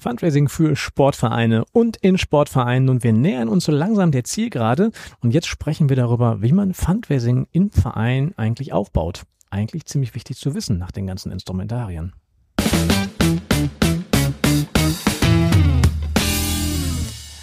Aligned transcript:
Fundraising 0.00 0.48
für 0.48 0.76
Sportvereine 0.76 1.64
und 1.72 1.98
in 1.98 2.16
Sportvereinen 2.16 2.88
und 2.88 3.04
wir 3.04 3.12
nähern 3.12 3.48
uns 3.48 3.66
so 3.66 3.72
langsam 3.72 4.12
der 4.12 4.24
Zielgerade 4.24 4.92
und 5.20 5.34
jetzt 5.34 5.46
sprechen 5.46 5.90
wir 5.90 5.96
darüber, 5.96 6.40
wie 6.40 6.52
man 6.52 6.72
Fundraising 6.72 7.46
im 7.52 7.70
Verein 7.70 8.32
eigentlich 8.38 8.72
aufbaut. 8.72 9.24
Eigentlich 9.50 9.84
ziemlich 9.84 10.14
wichtig 10.14 10.38
zu 10.38 10.54
wissen 10.54 10.78
nach 10.78 10.90
den 10.90 11.06
ganzen 11.06 11.30
Instrumentarien. 11.30 12.14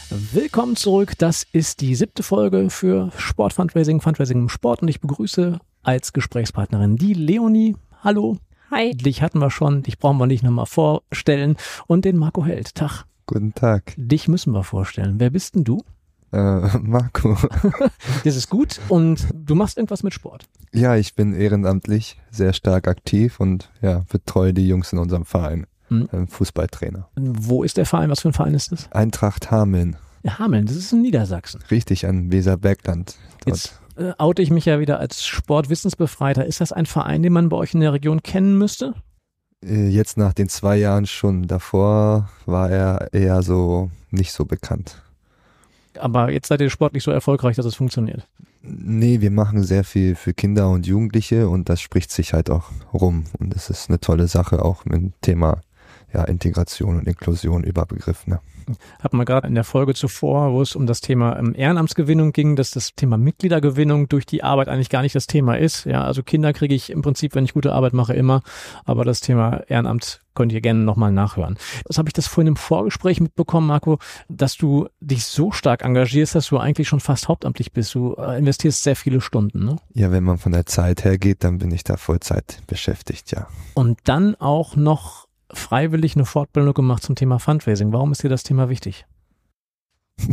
Willkommen 0.10 0.76
zurück. 0.76 1.14
Das 1.20 1.46
ist 1.52 1.82
die 1.82 1.94
siebte 1.94 2.24
Folge 2.24 2.72
für 2.72 3.12
Sportfundraising, 3.18 4.02
Fundraising 4.02 4.40
im 4.40 4.50
Sport 4.50 4.82
und 4.82 4.88
ich 4.88 5.00
begrüße 5.00 5.60
als 5.84 6.12
Gesprächspartnerin 6.12 6.96
die 6.96 7.14
Leonie. 7.14 7.76
Hallo. 8.04 8.38
Hi. 8.70 8.92
Dich 8.92 9.22
hatten 9.22 9.40
wir 9.40 9.50
schon, 9.50 9.84
dich 9.84 9.98
brauchen 9.98 10.18
wir 10.18 10.28
nicht 10.28 10.44
nochmal 10.44 10.66
vorstellen. 10.66 11.56
Und 11.88 12.04
den 12.04 12.18
Marco 12.18 12.46
Held. 12.46 12.76
Tag. 12.76 13.06
Guten 13.26 13.54
Tag. 13.54 13.94
Dich 13.98 14.28
müssen 14.28 14.54
wir 14.54 14.64
vorstellen. 14.64 15.20
Wer 15.20 15.30
bist 15.30 15.56
denn 15.56 15.64
du? 15.64 15.84
Äh, 16.34 16.78
Marco. 16.82 17.38
das 18.26 18.36
ist 18.36 18.50
gut 18.50 18.82
und 18.90 19.28
du 19.34 19.56
machst 19.56 19.78
irgendwas 19.78 20.04
mit 20.04 20.14
Sport. 20.14 20.46
Ja, 20.74 20.98
ich 20.98 21.16
bin 21.16 21.34
ehrenamtlich 21.34 22.20
sehr 22.30 22.52
stark 22.52 22.88
aktiv 22.90 23.40
und 23.40 23.72
ja, 23.82 24.04
betreue 24.10 24.54
die 24.54 24.68
Jungs 24.68 24.92
in 24.92 25.00
unserem 25.00 25.26
Verein. 25.26 25.66
Mhm. 25.90 26.28
Fußballtrainer. 26.28 27.08
Wo 27.16 27.64
ist 27.64 27.78
der 27.78 27.86
Verein? 27.86 28.10
Was 28.10 28.22
für 28.22 28.30
ein 28.30 28.34
Verein 28.34 28.54
ist 28.54 28.74
das? 28.74 28.92
Eintracht 28.92 29.50
Hameln. 29.52 29.96
Ja, 30.24 30.40
Hameln, 30.40 30.66
das 30.66 30.76
ist 30.76 30.92
in 30.92 31.02
Niedersachsen. 31.02 31.62
Richtig, 31.72 32.06
an 32.06 32.34
Weserbergland. 32.34 33.16
Dort. 33.46 33.48
Jetzt 33.48 33.80
oute 34.18 34.42
ich 34.42 34.52
mich 34.52 34.66
ja 34.66 34.80
wieder 34.80 35.00
als 35.00 35.26
Sportwissensbefreiter. 35.26 36.46
Ist 36.46 36.62
das 36.62 36.72
ein 36.72 36.86
Verein, 36.86 37.24
den 37.24 37.34
man 37.34 37.50
bei 37.50 37.58
euch 37.58 37.74
in 37.74 37.80
der 37.80 37.94
Region 37.94 38.24
kennen 38.24 38.58
müsste? 38.58 38.94
Äh, 39.64 39.88
jetzt 39.90 40.18
nach 40.18 40.34
den 40.34 40.50
zwei 40.50 40.78
Jahren 40.78 41.06
schon. 41.06 41.48
Davor 41.48 42.30
war 42.46 42.70
er 42.70 43.14
eher 43.14 43.42
so 43.42 43.92
nicht 44.12 44.32
so 44.32 44.46
bekannt. 44.46 45.02
Aber 46.00 46.32
jetzt 46.32 46.48
seid 46.48 46.62
ihr 46.62 46.70
sportlich 46.70 47.04
so 47.04 47.12
erfolgreich, 47.12 47.56
dass 47.56 47.66
es 47.66 47.76
funktioniert. 47.76 48.28
Nee, 48.62 49.22
wir 49.22 49.32
machen 49.32 49.64
sehr 49.64 49.84
viel 49.84 50.16
für 50.16 50.34
Kinder 50.34 50.70
und 50.70 50.86
Jugendliche 50.86 51.50
und 51.50 51.70
das 51.70 51.82
spricht 51.82 52.12
sich 52.12 52.34
halt 52.34 52.50
auch 52.50 52.66
rum. 52.94 53.26
Und 53.40 53.56
das 53.56 53.70
ist 53.70 53.90
eine 53.90 54.00
tolle 54.00 54.28
Sache 54.28 54.64
auch 54.64 54.86
mit 54.86 54.96
dem 54.96 55.14
Thema 55.22 55.62
ja, 56.14 56.24
Integration 56.24 56.98
und 56.98 57.08
Inklusion 57.08 57.64
überbegriffen. 57.64 58.34
Ne? 58.34 58.40
Hat 59.02 59.14
man 59.14 59.26
gerade 59.26 59.48
in 59.48 59.56
der 59.56 59.64
Folge 59.64 59.94
zuvor, 59.94 60.54
wo 60.54 60.62
es 60.62 60.76
um 60.76 60.88
das 60.88 61.02
Thema 61.02 61.38
ähm, 61.38 61.54
Ehrenamtsgewinnung 61.56 62.34
ging, 62.34 62.56
dass 62.56 62.72
das 62.72 62.96
Thema 62.96 63.18
Mitgliedergewinnung 63.18 64.10
durch 64.10 64.26
die 64.26 64.44
Arbeit 64.44 64.68
eigentlich 64.70 64.90
gar 64.90 65.02
nicht 65.02 65.16
das 65.16 65.28
Thema 65.28 65.58
ist. 65.58 65.86
Ja, 65.86 66.04
also 66.04 66.24
Kinder 66.24 66.54
kriege 66.54 66.76
ich 66.76 66.90
im 66.90 67.02
Prinzip, 67.02 67.36
wenn 67.36 67.46
ich 67.46 67.54
gute 67.54 67.74
Arbeit 67.74 67.94
mache, 67.94 68.14
immer. 68.14 68.42
Aber 68.86 69.06
das 69.06 69.22
Thema 69.22 69.62
Ehrenamt 69.68 70.22
könnt 70.38 70.52
ihr 70.52 70.62
gerne 70.62 70.82
nochmal 70.82 71.12
nachhören. 71.12 71.58
Das 71.86 71.98
habe 71.98 72.10
ich 72.10 72.14
das 72.14 72.28
vorhin 72.28 72.50
im 72.50 72.56
Vorgespräch 72.58 73.20
mitbekommen, 73.20 73.66
Marco, 73.66 73.98
dass 74.30 74.56
du 74.56 74.88
dich 75.00 75.26
so 75.26 75.52
stark 75.52 75.84
engagierst, 75.84 76.36
dass 76.36 76.50
du 76.50 76.60
eigentlich 76.60 76.88
schon 76.88 77.00
fast 77.00 77.28
hauptamtlich 77.28 77.72
bist. 77.72 77.96
Du 77.96 78.14
äh, 78.20 78.38
investierst 78.38 78.84
sehr 78.84 78.96
viele 78.96 79.20
Stunden, 79.20 79.66
ne? 79.66 79.78
Ja, 79.96 80.12
wenn 80.12 80.24
man 80.24 80.38
von 80.38 80.52
der 80.52 80.68
Zeit 80.68 81.04
her 81.04 81.18
geht, 81.18 81.44
dann 81.44 81.58
bin 81.58 81.72
ich 81.72 81.84
da 81.84 81.98
Vollzeit 81.98 82.62
beschäftigt, 82.68 83.32
ja. 83.32 83.48
Und 83.74 83.98
dann 84.04 84.36
auch 84.36 84.76
noch 84.76 85.27
freiwillig 85.52 86.16
eine 86.16 86.26
Fortbildung 86.26 86.74
gemacht 86.74 87.04
zum 87.04 87.16
Thema 87.16 87.40
Fundraising. 87.40 87.94
Warum 87.94 88.12
ist 88.12 88.24
dir 88.24 88.30
das 88.30 88.44
Thema 88.44 88.70
wichtig? 88.70 89.06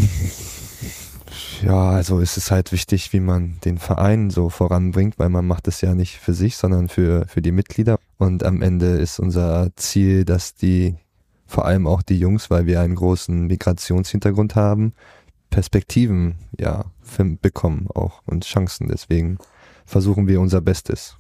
ja, 1.62 1.90
also 1.90 2.20
ist 2.20 2.36
es 2.36 2.50
halt 2.50 2.72
wichtig, 2.72 3.12
wie 3.12 3.20
man 3.20 3.58
den 3.64 3.78
Verein 3.78 4.30
so 4.30 4.48
voranbringt, 4.48 5.18
weil 5.18 5.28
man 5.28 5.46
macht 5.46 5.68
es 5.68 5.80
ja 5.80 5.94
nicht 5.94 6.18
für 6.18 6.34
sich, 6.34 6.56
sondern 6.56 6.88
für, 6.88 7.26
für 7.28 7.42
die 7.42 7.52
Mitglieder. 7.52 7.98
Und 8.18 8.44
am 8.44 8.62
Ende 8.62 8.96
ist 8.96 9.18
unser 9.18 9.70
Ziel, 9.76 10.24
dass 10.24 10.54
die, 10.54 10.96
vor 11.46 11.64
allem 11.64 11.86
auch 11.86 12.02
die 12.02 12.18
Jungs, 12.18 12.50
weil 12.50 12.66
wir 12.66 12.80
einen 12.80 12.96
großen 12.96 13.46
Migrationshintergrund 13.46 14.56
haben, 14.56 14.94
Perspektiven, 15.50 16.36
ja, 16.58 16.86
bekommen 17.40 17.86
auch 17.94 18.22
und 18.26 18.44
Chancen. 18.44 18.88
Deswegen 18.88 19.38
versuchen 19.86 20.26
wir 20.26 20.41
unser 20.41 20.60
Bestes. 20.60 21.16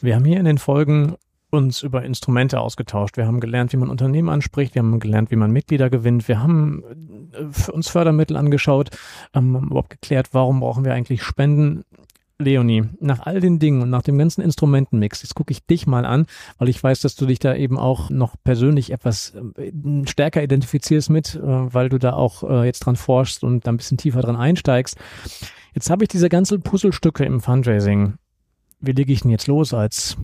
Wir 0.00 0.16
haben 0.16 0.24
hier 0.24 0.40
in 0.40 0.46
den 0.46 0.58
Folgen 0.58 1.14
uns 1.52 1.82
über 1.82 2.02
Instrumente 2.02 2.60
ausgetauscht. 2.60 3.18
Wir 3.18 3.26
haben 3.26 3.38
gelernt, 3.38 3.72
wie 3.72 3.76
man 3.76 3.90
Unternehmen 3.90 4.30
anspricht. 4.30 4.74
Wir 4.74 4.82
haben 4.82 4.98
gelernt, 5.00 5.30
wie 5.30 5.36
man 5.36 5.50
Mitglieder 5.50 5.90
gewinnt. 5.90 6.26
Wir 6.26 6.42
haben 6.42 6.82
äh, 7.32 7.70
uns 7.70 7.88
Fördermittel 7.88 8.36
angeschaut, 8.36 8.90
ähm, 9.34 9.54
haben 9.56 9.66
überhaupt 9.66 9.90
geklärt, 9.90 10.28
warum 10.32 10.60
brauchen 10.60 10.84
wir 10.84 10.94
eigentlich 10.94 11.22
Spenden. 11.22 11.84
Leonie, 12.38 12.82
nach 12.98 13.20
all 13.20 13.38
den 13.38 13.60
Dingen 13.60 13.82
und 13.82 13.90
nach 13.90 14.02
dem 14.02 14.18
ganzen 14.18 14.40
Instrumentenmix, 14.40 15.22
jetzt 15.22 15.36
gucke 15.36 15.52
ich 15.52 15.64
dich 15.64 15.86
mal 15.86 16.04
an, 16.04 16.26
weil 16.58 16.70
ich 16.70 16.82
weiß, 16.82 16.98
dass 17.00 17.14
du 17.14 17.24
dich 17.24 17.38
da 17.38 17.54
eben 17.54 17.78
auch 17.78 18.10
noch 18.10 18.34
persönlich 18.42 18.90
etwas 18.90 19.34
äh, 19.56 19.70
stärker 20.06 20.42
identifizierst 20.42 21.08
mit, 21.08 21.36
äh, 21.36 21.40
weil 21.42 21.88
du 21.88 21.98
da 21.98 22.14
auch 22.14 22.64
jetzt 22.64 22.80
dran 22.80 22.96
forschst 22.96 23.44
und 23.44 23.64
da 23.66 23.70
ein 23.70 23.76
bisschen 23.76 23.98
tiefer 23.98 24.22
dran 24.22 24.34
einsteigst. 24.34 24.96
Jetzt 25.74 25.88
habe 25.88 26.02
ich 26.02 26.08
diese 26.08 26.28
ganzen 26.28 26.62
Puzzlestücke 26.62 27.24
im 27.24 27.40
Fundraising. 27.40 28.14
Wie 28.80 28.92
lege 28.92 29.12
ich 29.12 29.20
denn 29.20 29.30
jetzt 29.30 29.46
los 29.46 29.72
als 29.72 30.16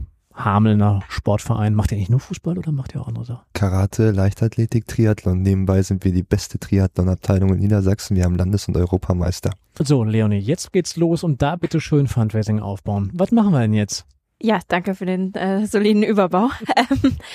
Hamelner 0.45 1.01
Sportverein. 1.09 1.75
Macht 1.75 1.93
ihr 1.93 1.99
nicht 1.99 2.11
nur 2.11 2.21
Fußball 2.21 2.59
oder 2.59 2.73
macht 2.73 2.95
ihr 2.95 3.01
auch 3.01 3.09
andere 3.09 3.25
Sachen? 3.25 3.45
Karate, 3.53 4.11
Leichtathletik, 4.11 4.87
Triathlon. 4.87 5.43
Nebenbei 5.43 5.83
sind 5.83 6.05
wir 6.05 6.13
die 6.13 6.23
beste 6.23 6.59
Triathlon-Abteilung 6.59 7.53
in 7.55 7.59
Niedersachsen. 7.59 8.17
Wir 8.17 8.25
haben 8.25 8.37
Landes- 8.37 8.69
und 8.69 8.77
Europameister. 8.77 9.51
So, 9.79 10.05
Leonie, 10.05 10.39
jetzt 10.39 10.73
geht's 10.73 10.97
los 10.97 11.23
und 11.25 11.43
da 11.43 11.57
bitte 11.57 11.81
schön 11.81 12.07
Fundraising 12.07 12.61
aufbauen. 12.61 13.11
Was 13.15 13.33
machen 13.33 13.53
wir 13.53 13.61
denn 13.61 13.75
jetzt? 13.75 14.07
Ja, 14.41 14.61
danke 14.69 14.95
für 14.95 15.07
den 15.07 15.35
äh, 15.35 15.67
soliden 15.67 16.03
Überbau. 16.03 16.51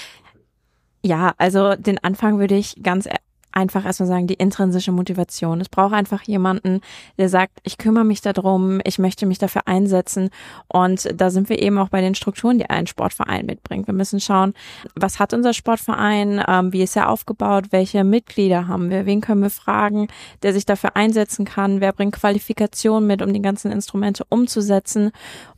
ja, 1.03 1.33
also 1.37 1.75
den 1.75 2.01
Anfang 2.03 2.39
würde 2.39 2.55
ich 2.55 2.81
ganz 2.81 3.07
einfach 3.53 3.85
erstmal 3.85 4.07
sagen, 4.07 4.27
die 4.27 4.33
intrinsische 4.33 4.91
Motivation. 4.91 5.61
Es 5.61 5.69
braucht 5.69 5.93
einfach 5.93 6.21
jemanden, 6.23 6.81
der 7.17 7.29
sagt, 7.29 7.59
ich 7.63 7.77
kümmere 7.77 8.03
mich 8.03 8.21
darum, 8.21 8.79
ich 8.83 8.99
möchte 8.99 9.25
mich 9.25 9.37
dafür 9.37 9.67
einsetzen. 9.67 10.29
Und 10.67 11.09
da 11.15 11.29
sind 11.29 11.49
wir 11.49 11.61
eben 11.61 11.77
auch 11.77 11.89
bei 11.89 12.01
den 12.01 12.15
Strukturen, 12.15 12.57
die 12.57 12.69
ein 12.69 12.87
Sportverein 12.87 13.45
mitbringt. 13.45 13.87
Wir 13.87 13.93
müssen 13.93 14.19
schauen, 14.19 14.53
was 14.95 15.19
hat 15.19 15.33
unser 15.33 15.53
Sportverein, 15.53 16.43
ähm, 16.47 16.73
wie 16.73 16.83
ist 16.83 16.95
er 16.95 17.09
aufgebaut, 17.09 17.65
welche 17.71 18.03
Mitglieder 18.03 18.67
haben 18.67 18.89
wir, 18.89 19.05
wen 19.05 19.21
können 19.21 19.41
wir 19.41 19.49
fragen, 19.49 20.07
der 20.41 20.53
sich 20.53 20.65
dafür 20.65 20.95
einsetzen 20.95 21.45
kann, 21.45 21.81
wer 21.81 21.93
bringt 21.93 22.15
Qualifikationen 22.15 23.07
mit, 23.07 23.21
um 23.21 23.33
die 23.33 23.41
ganzen 23.41 23.71
Instrumente 23.71 24.25
umzusetzen. 24.29 25.11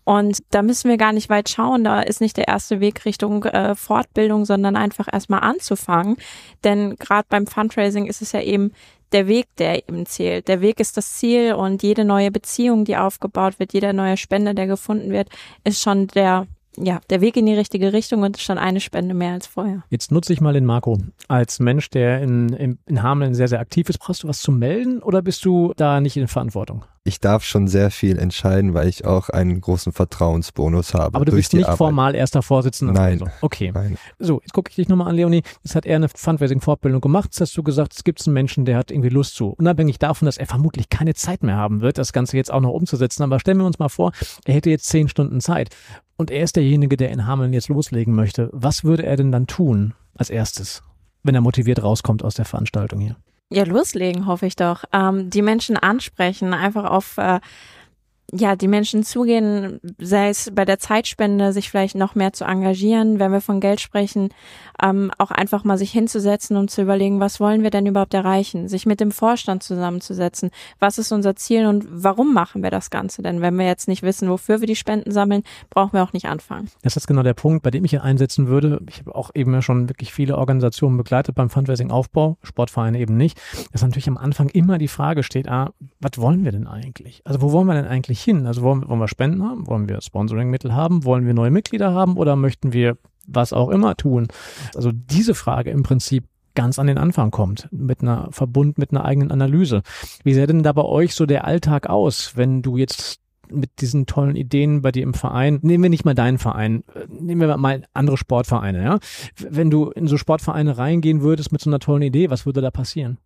Und 0.05 0.37
da 0.51 0.61
müssen 0.61 0.89
wir 0.89 0.97
gar 0.97 1.11
nicht 1.11 1.29
weit 1.29 1.49
schauen. 1.49 1.83
Da 1.83 2.01
ist 2.01 2.21
nicht 2.21 2.37
der 2.37 2.47
erste 2.47 2.79
Weg 2.79 3.03
Richtung 3.05 3.43
äh, 3.43 3.75
Fortbildung, 3.75 4.45
sondern 4.45 4.75
einfach 4.75 5.07
erstmal 5.11 5.41
anzufangen. 5.41 6.15
Denn 6.63 6.95
gerade 6.95 7.25
beim 7.27 7.47
Fundraising 7.47 8.05
ist 8.05 8.21
es 8.21 8.31
ja 8.31 8.41
eben 8.41 8.71
der 9.11 9.27
Weg, 9.27 9.47
der 9.57 9.77
eben 9.89 10.05
zählt. 10.05 10.47
Der 10.47 10.61
Weg 10.61 10.79
ist 10.79 10.95
das 10.95 11.13
Ziel 11.13 11.53
und 11.53 11.83
jede 11.83 12.05
neue 12.05 12.31
Beziehung, 12.31 12.85
die 12.85 12.97
aufgebaut 12.97 13.59
wird, 13.59 13.73
jeder 13.73 13.93
neue 13.93 14.17
Spender, 14.17 14.53
der 14.53 14.67
gefunden 14.67 15.11
wird, 15.11 15.29
ist 15.63 15.81
schon 15.81 16.07
der 16.07 16.47
ja, 16.77 16.99
der 17.09 17.21
Weg 17.21 17.37
in 17.37 17.45
die 17.45 17.53
richtige 17.53 17.93
Richtung 17.93 18.23
und 18.23 18.37
schon 18.37 18.57
eine 18.57 18.81
Spende 18.81 19.13
mehr 19.13 19.31
als 19.31 19.47
vorher. 19.47 19.83
Jetzt 19.89 20.11
nutze 20.11 20.33
ich 20.33 20.41
mal 20.41 20.53
den 20.53 20.65
Marco. 20.65 20.97
Als 21.29 21.59
Mensch, 21.59 21.89
der 21.89 22.21
in, 22.21 22.49
in, 22.49 22.79
in 22.85 23.01
Hameln 23.01 23.33
sehr, 23.33 23.47
sehr 23.47 23.61
aktiv 23.61 23.87
ist, 23.87 23.99
brauchst 23.99 24.23
du 24.23 24.27
was 24.27 24.41
zu 24.41 24.51
melden 24.51 25.01
oder 25.01 25.21
bist 25.21 25.45
du 25.45 25.73
da 25.77 26.01
nicht 26.01 26.17
in 26.17 26.27
Verantwortung? 26.27 26.83
Ich 27.07 27.19
darf 27.19 27.43
schon 27.43 27.67
sehr 27.67 27.91
viel 27.91 28.17
entscheiden, 28.17 28.73
weil 28.73 28.87
ich 28.87 29.05
auch 29.05 29.29
einen 29.29 29.61
großen 29.61 29.93
Vertrauensbonus 29.93 30.95
habe. 30.95 31.15
Aber 31.15 31.23
du 31.23 31.33
bist 31.33 31.53
nicht 31.53 31.65
Arbeit. 31.65 31.77
formal 31.77 32.15
erster 32.15 32.41
Vorsitzender? 32.41 32.93
Nein. 32.93 33.19
So. 33.19 33.27
Okay. 33.41 33.71
Nein. 33.71 33.99
So, 34.17 34.41
jetzt 34.41 34.53
gucke 34.53 34.71
ich 34.71 34.75
dich 34.75 34.87
nochmal 34.87 35.09
an, 35.09 35.15
Leonie. 35.15 35.43
Jetzt 35.63 35.75
hat 35.75 35.85
er 35.85 35.97
eine 35.97 36.09
Fundraising-Fortbildung 36.09 37.01
gemacht. 37.01 37.25
Jetzt 37.25 37.41
hast 37.41 37.55
du 37.55 37.61
gesagt, 37.61 37.93
es 37.93 38.03
gibt 38.03 38.25
einen 38.25 38.33
Menschen, 38.33 38.65
der 38.65 38.75
hat 38.75 38.89
irgendwie 38.89 39.09
Lust 39.09 39.35
zu. 39.35 39.49
Unabhängig 39.49 39.99
davon, 39.99 40.25
dass 40.25 40.37
er 40.37 40.47
vermutlich 40.47 40.89
keine 40.89 41.13
Zeit 41.13 41.43
mehr 41.43 41.57
haben 41.57 41.81
wird, 41.81 41.99
das 41.99 42.11
Ganze 42.11 42.37
jetzt 42.37 42.51
auch 42.51 42.61
noch 42.61 42.71
umzusetzen. 42.71 43.21
Aber 43.21 43.39
stellen 43.39 43.59
wir 43.59 43.65
uns 43.67 43.77
mal 43.77 43.89
vor, 43.89 44.11
er 44.45 44.55
hätte 44.55 44.71
jetzt 44.71 44.87
zehn 44.87 45.07
Stunden 45.07 45.41
Zeit 45.41 45.69
und 46.17 46.31
er 46.31 46.43
ist 46.43 46.55
derjenige, 46.55 46.97
der 46.97 47.11
in 47.11 47.27
Hameln 47.27 47.53
jetzt 47.53 47.69
loslegen 47.69 48.15
möchte. 48.15 48.49
Was 48.51 48.83
würde 48.83 49.05
er 49.05 49.15
denn 49.15 49.31
dann 49.31 49.45
tun 49.45 49.93
als 50.15 50.31
erstes, 50.31 50.81
wenn 51.21 51.35
er 51.35 51.41
motiviert 51.41 51.83
rauskommt 51.83 52.23
aus 52.23 52.33
der 52.33 52.45
Veranstaltung 52.45 52.99
hier? 52.99 53.15
Ja, 53.51 53.63
loslegen, 53.63 54.25
hoffe 54.25 54.47
ich 54.47 54.55
doch. 54.55 54.85
Ähm, 54.91 55.29
die 55.29 55.41
Menschen 55.43 55.77
ansprechen, 55.77 56.53
einfach 56.53 56.85
auf 56.85 57.17
äh, 57.17 57.39
ja, 58.33 58.55
die 58.55 58.67
Menschen 58.67 59.03
zugehen, 59.03 59.79
sei 59.99 60.29
es 60.29 60.51
bei 60.53 60.65
der 60.65 60.79
Zeitspende, 60.79 61.53
sich 61.53 61.69
vielleicht 61.69 61.95
noch 61.95 62.15
mehr 62.15 62.33
zu 62.33 62.43
engagieren, 62.43 63.19
wenn 63.19 63.31
wir 63.31 63.41
von 63.41 63.59
Geld 63.59 63.79
sprechen, 63.79 64.29
ähm, 64.81 65.11
auch 65.17 65.31
einfach 65.31 65.63
mal 65.63 65.77
sich 65.77 65.91
hinzusetzen 65.91 66.57
und 66.57 66.71
zu 66.71 66.81
überlegen, 66.81 67.19
was 67.19 67.39
wollen 67.39 67.63
wir 67.63 67.69
denn 67.69 67.85
überhaupt 67.85 68.13
erreichen, 68.13 68.67
sich 68.67 68.85
mit 68.85 68.99
dem 68.99 69.11
Vorstand 69.11 69.63
zusammenzusetzen, 69.63 70.49
was 70.79 70.97
ist 70.97 71.11
unser 71.11 71.35
Ziel 71.35 71.67
und 71.67 71.85
warum 71.89 72.33
machen 72.33 72.63
wir 72.63 72.71
das 72.71 72.89
Ganze? 72.89 73.21
Denn 73.21 73.41
wenn 73.41 73.57
wir 73.57 73.65
jetzt 73.65 73.87
nicht 73.87 74.01
wissen, 74.01 74.29
wofür 74.29 74.59
wir 74.59 74.67
die 74.67 74.75
Spenden 74.75 75.11
sammeln, 75.11 75.43
brauchen 75.69 75.93
wir 75.93 76.03
auch 76.03 76.13
nicht 76.13 76.25
anfangen. 76.25 76.69
Das 76.81 76.97
ist 76.97 77.07
genau 77.07 77.23
der 77.23 77.35
Punkt, 77.35 77.63
bei 77.63 77.71
dem 77.71 77.85
ich 77.85 77.91
hier 77.91 78.03
einsetzen 78.03 78.47
würde. 78.47 78.81
Ich 78.89 78.99
habe 78.99 79.13
auch 79.13 79.31
eben 79.35 79.53
ja 79.53 79.61
schon 79.61 79.87
wirklich 79.87 80.11
viele 80.11 80.37
Organisationen 80.37 80.97
begleitet 80.97 81.35
beim 81.35 81.49
Fundraising-Aufbau, 81.49 82.37
Sportvereine 82.41 82.99
eben 82.99 83.17
nicht, 83.17 83.39
dass 83.71 83.83
natürlich 83.83 84.07
am 84.07 84.17
Anfang 84.17 84.49
immer 84.49 84.77
die 84.77 84.87
Frage 84.87 85.23
steht, 85.23 85.47
ah, 85.47 85.71
was 85.99 86.17
wollen 86.17 86.43
wir 86.43 86.51
denn 86.51 86.67
eigentlich? 86.67 87.21
Also 87.23 87.41
wo 87.41 87.51
wollen 87.51 87.67
wir 87.67 87.75
denn 87.75 87.87
eigentlich 87.87 88.14
hin? 88.21 88.45
Also 88.47 88.61
wollen, 88.61 88.87
wollen 88.87 88.99
wir 88.99 89.07
Spenden 89.07 89.43
haben? 89.43 89.67
Wollen 89.67 89.89
wir 89.89 90.01
Sponsoring-Mittel 90.01 90.73
haben? 90.73 91.03
Wollen 91.03 91.25
wir 91.25 91.33
neue 91.33 91.51
Mitglieder 91.51 91.93
haben? 91.93 92.17
Oder 92.17 92.35
möchten 92.35 92.73
wir 92.73 92.97
was 93.27 93.53
auch 93.53 93.69
immer 93.69 93.95
tun? 93.95 94.27
Also 94.75 94.91
diese 94.91 95.33
Frage 95.33 95.71
im 95.71 95.83
Prinzip 95.83 96.25
ganz 96.55 96.79
an 96.79 96.87
den 96.87 96.97
Anfang 96.97 97.31
kommt, 97.31 97.67
mit 97.71 98.01
einer 98.01 98.29
Verbund 98.31 98.77
mit 98.77 98.91
einer 98.91 99.05
eigenen 99.05 99.31
Analyse. 99.31 99.83
Wie 100.23 100.33
sähe 100.33 100.47
denn 100.47 100.63
da 100.63 100.71
bei 100.71 100.83
euch 100.83 101.13
so 101.13 101.25
der 101.25 101.45
Alltag 101.45 101.89
aus, 101.89 102.35
wenn 102.35 102.61
du 102.61 102.77
jetzt 102.77 103.19
mit 103.51 103.81
diesen 103.81 104.07
tollen 104.07 104.35
Ideen 104.35 104.81
bei 104.81 104.91
dir 104.91 105.03
im 105.03 105.13
Verein, 105.13 105.59
nehmen 105.61 105.83
wir 105.83 105.89
nicht 105.89 106.05
mal 106.05 106.15
deinen 106.15 106.39
Verein, 106.39 106.83
nehmen 107.09 107.41
wir 107.41 107.57
mal 107.57 107.83
andere 107.93 108.17
Sportvereine, 108.17 108.83
ja? 108.83 108.99
Wenn 109.37 109.69
du 109.69 109.91
in 109.91 110.07
so 110.07 110.17
Sportvereine 110.17 110.77
reingehen 110.77 111.21
würdest 111.21 111.51
mit 111.51 111.61
so 111.61 111.69
einer 111.69 111.79
tollen 111.79 112.01
Idee, 112.01 112.31
was 112.31 112.47
würde 112.47 112.61
da 112.61 112.71
passieren? 112.71 113.17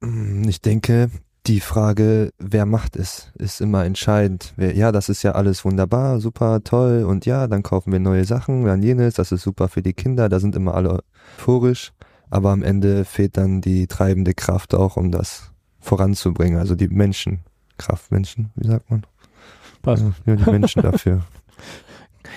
Mm, 0.00 0.46
ich 0.48 0.60
denke, 0.60 1.10
die 1.46 1.60
Frage, 1.60 2.32
wer 2.38 2.64
macht 2.64 2.96
es, 2.96 3.30
ist 3.38 3.60
immer 3.60 3.84
entscheidend. 3.84 4.54
Ja, 4.56 4.92
das 4.92 5.08
ist 5.08 5.22
ja 5.22 5.32
alles 5.32 5.64
wunderbar, 5.64 6.20
super, 6.20 6.64
toll 6.64 7.04
und 7.04 7.26
ja, 7.26 7.46
dann 7.46 7.62
kaufen 7.62 7.92
wir 7.92 8.00
neue 8.00 8.24
Sachen, 8.24 8.64
dann 8.64 8.82
jenes, 8.82 9.14
das 9.14 9.30
ist 9.30 9.42
super 9.42 9.68
für 9.68 9.82
die 9.82 9.92
Kinder, 9.92 10.28
da 10.28 10.40
sind 10.40 10.56
immer 10.56 10.74
alle 10.74 11.02
euphorisch, 11.38 11.92
aber 12.30 12.50
am 12.50 12.62
Ende 12.62 13.04
fehlt 13.04 13.36
dann 13.36 13.60
die 13.60 13.86
treibende 13.86 14.32
Kraft 14.32 14.74
auch, 14.74 14.96
um 14.96 15.10
das 15.10 15.52
voranzubringen, 15.80 16.58
also 16.58 16.74
die 16.74 16.88
Menschen, 16.88 17.40
Kraftmenschen, 17.76 18.50
wie 18.54 18.66
sagt 18.66 18.90
man? 18.90 19.04
Passt. 19.82 20.04
Ja, 20.24 20.36
die 20.36 20.50
Menschen 20.50 20.80
dafür. 20.82 21.24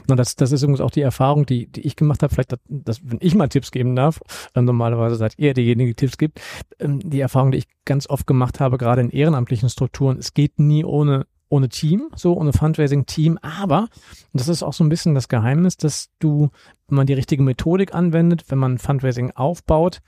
Genau, 0.06 0.16
das, 0.16 0.36
das 0.36 0.52
ist 0.52 0.62
übrigens 0.64 0.82
auch 0.82 0.92
die 0.92 1.02
Erfahrung, 1.02 1.46
die, 1.46 1.68
die 1.68 1.82
ich 1.82 1.96
gemacht 1.96 2.24
habe. 2.24 2.34
Vielleicht, 2.34 2.56
dass, 2.68 3.00
wenn 3.04 3.20
ich 3.22 3.36
mal 3.36 3.48
Tipps 3.48 3.72
geben 3.72 3.96
darf, 3.96 4.20
normalerweise 4.56 5.16
seid 5.16 5.34
ihr 5.38 5.54
derjenige, 5.54 5.94
der 5.94 5.96
Tipps 5.96 6.18
gibt. 6.18 6.40
Ähm, 6.80 7.00
die 7.00 7.20
Erfahrung, 7.20 7.52
die 7.52 7.60
ich 7.60 7.68
ganz 7.86 8.10
oft 8.10 8.28
gemacht 8.28 8.60
habe, 8.60 8.78
gerade 8.78 9.02
in 9.02 9.10
ehrenamtlichen 9.10 9.70
Strukturen, 9.70 10.18
es 10.18 10.34
geht 10.34 10.60
nie 10.60 10.84
ohne 10.84 11.26
ohne 11.50 11.70
Team, 11.70 12.10
so 12.14 12.36
ohne 12.36 12.52
Fundraising-Team, 12.52 13.40
aber, 13.42 13.84
und 13.84 13.90
das 14.34 14.50
ist 14.50 14.64
auch 14.64 14.74
so 14.74 14.84
ein 14.84 14.90
bisschen 14.90 15.16
das 15.16 15.30
Geheimnis, 15.30 15.78
dass 15.78 16.10
du, 16.20 16.50
wenn 16.90 16.98
man 16.98 17.08
die 17.08 17.14
richtige 17.14 17.42
Methodik 17.42 17.96
anwendet, 17.96 18.44
wenn 18.50 18.58
man 18.58 18.78
Fundraising 18.78 19.32
aufbaut, 19.32 20.02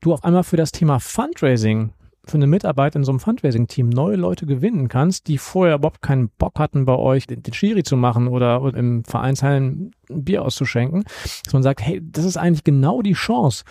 du 0.00 0.12
auf 0.12 0.24
einmal 0.24 0.44
für 0.44 0.58
das 0.58 0.72
Thema 0.72 1.00
Fundraising 1.00 1.92
für 2.26 2.36
eine 2.36 2.46
Mitarbeit 2.46 2.96
in 2.96 3.04
so 3.04 3.12
einem 3.12 3.20
Fundraising-Team 3.20 3.88
neue 3.88 4.16
Leute 4.16 4.46
gewinnen 4.46 4.88
kannst, 4.88 5.28
die 5.28 5.38
vorher 5.38 5.76
überhaupt 5.76 6.02
keinen 6.02 6.30
Bock 6.30 6.58
hatten, 6.58 6.84
bei 6.84 6.96
euch 6.96 7.26
den, 7.26 7.42
den 7.42 7.54
Schiri 7.54 7.82
zu 7.82 7.96
machen 7.96 8.28
oder, 8.28 8.62
oder 8.62 8.78
im 8.78 9.04
Vereinsheim 9.04 9.90
ein 10.10 10.24
Bier 10.24 10.42
auszuschenken, 10.42 11.04
dass 11.44 11.52
man 11.52 11.62
sagt, 11.62 11.80
hey, 11.82 12.00
das 12.02 12.24
ist 12.24 12.36
eigentlich 12.36 12.64
genau 12.64 13.02
die 13.02 13.12
Chance, 13.12 13.64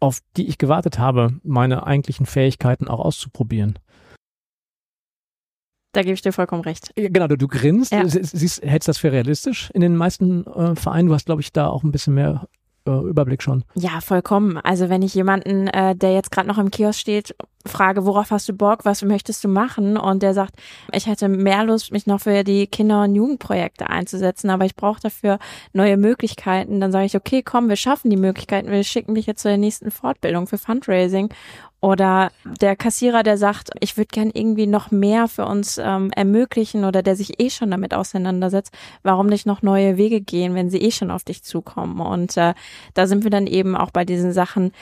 auf 0.00 0.20
die 0.36 0.48
ich 0.48 0.58
gewartet 0.58 0.98
habe, 0.98 1.38
meine 1.42 1.86
eigentlichen 1.86 2.26
Fähigkeiten 2.26 2.88
auch 2.88 3.00
auszuprobieren. 3.00 3.78
Da 5.92 6.02
gebe 6.02 6.14
ich 6.14 6.22
dir 6.22 6.32
vollkommen 6.32 6.62
recht. 6.62 6.92
Ja, 6.96 7.08
genau, 7.08 7.26
du, 7.26 7.36
du 7.36 7.48
grinst, 7.48 7.92
ja. 7.92 8.02
siehst, 8.06 8.62
hältst 8.62 8.88
das 8.88 8.98
für 8.98 9.10
realistisch 9.10 9.70
in 9.70 9.80
den 9.80 9.96
meisten 9.96 10.46
äh, 10.46 10.76
Vereinen. 10.76 11.08
Du 11.08 11.14
hast, 11.14 11.26
glaube 11.26 11.40
ich, 11.40 11.52
da 11.52 11.68
auch 11.68 11.82
ein 11.82 11.92
bisschen 11.92 12.14
mehr 12.14 12.46
Überblick 12.88 13.42
schon. 13.42 13.64
Ja, 13.74 14.00
vollkommen. 14.00 14.58
Also 14.58 14.88
wenn 14.88 15.02
ich 15.02 15.14
jemanden, 15.14 15.68
äh, 15.68 15.94
der 15.94 16.14
jetzt 16.14 16.30
gerade 16.30 16.48
noch 16.48 16.58
im 16.58 16.70
Kiosk 16.70 17.00
steht, 17.00 17.34
frage, 17.66 18.06
worauf 18.06 18.30
hast 18.30 18.48
du 18.48 18.52
Bock, 18.52 18.84
was 18.84 19.02
möchtest 19.02 19.44
du 19.44 19.48
machen? 19.48 19.96
Und 19.96 20.22
der 20.22 20.34
sagt, 20.34 20.54
ich 20.92 21.06
hätte 21.06 21.28
mehr 21.28 21.64
Lust, 21.64 21.92
mich 21.92 22.06
noch 22.06 22.20
für 22.20 22.44
die 22.44 22.66
Kinder- 22.66 23.02
und 23.02 23.14
Jugendprojekte 23.14 23.90
einzusetzen, 23.90 24.50
aber 24.50 24.64
ich 24.64 24.74
brauche 24.74 25.00
dafür 25.00 25.38
neue 25.72 25.96
Möglichkeiten. 25.96 26.80
Dann 26.80 26.92
sage 26.92 27.06
ich, 27.06 27.16
okay, 27.16 27.42
komm, 27.42 27.68
wir 27.68 27.76
schaffen 27.76 28.10
die 28.10 28.16
Möglichkeiten, 28.16 28.70
wir 28.70 28.82
schicken 28.84 29.14
dich 29.14 29.26
jetzt 29.26 29.42
zur 29.42 29.56
nächsten 29.56 29.90
Fortbildung 29.90 30.46
für 30.46 30.58
Fundraising 30.58 31.28
oder 31.80 32.32
der 32.60 32.74
Kassierer, 32.74 33.22
der 33.22 33.38
sagt, 33.38 33.70
ich 33.78 33.96
würde 33.96 34.08
gern 34.08 34.30
irgendwie 34.34 34.66
noch 34.66 34.90
mehr 34.90 35.28
für 35.28 35.46
uns 35.46 35.78
ähm, 35.78 36.10
ermöglichen 36.10 36.84
oder 36.84 37.02
der 37.02 37.14
sich 37.14 37.40
eh 37.40 37.50
schon 37.50 37.70
damit 37.70 37.94
auseinandersetzt, 37.94 38.74
warum 39.04 39.28
nicht 39.28 39.46
noch 39.46 39.62
neue 39.62 39.96
Wege 39.96 40.20
gehen, 40.20 40.56
wenn 40.56 40.70
sie 40.70 40.78
eh 40.78 40.90
schon 40.90 41.12
auf 41.12 41.22
dich 41.22 41.44
zukommen. 41.44 42.00
Und 42.00 42.36
äh, 42.36 42.54
da 42.94 43.06
sind 43.06 43.22
wir 43.22 43.30
dann 43.30 43.46
eben 43.46 43.76
auch 43.76 43.92
bei 43.92 44.04
diesen 44.04 44.32
Sachen, 44.32 44.72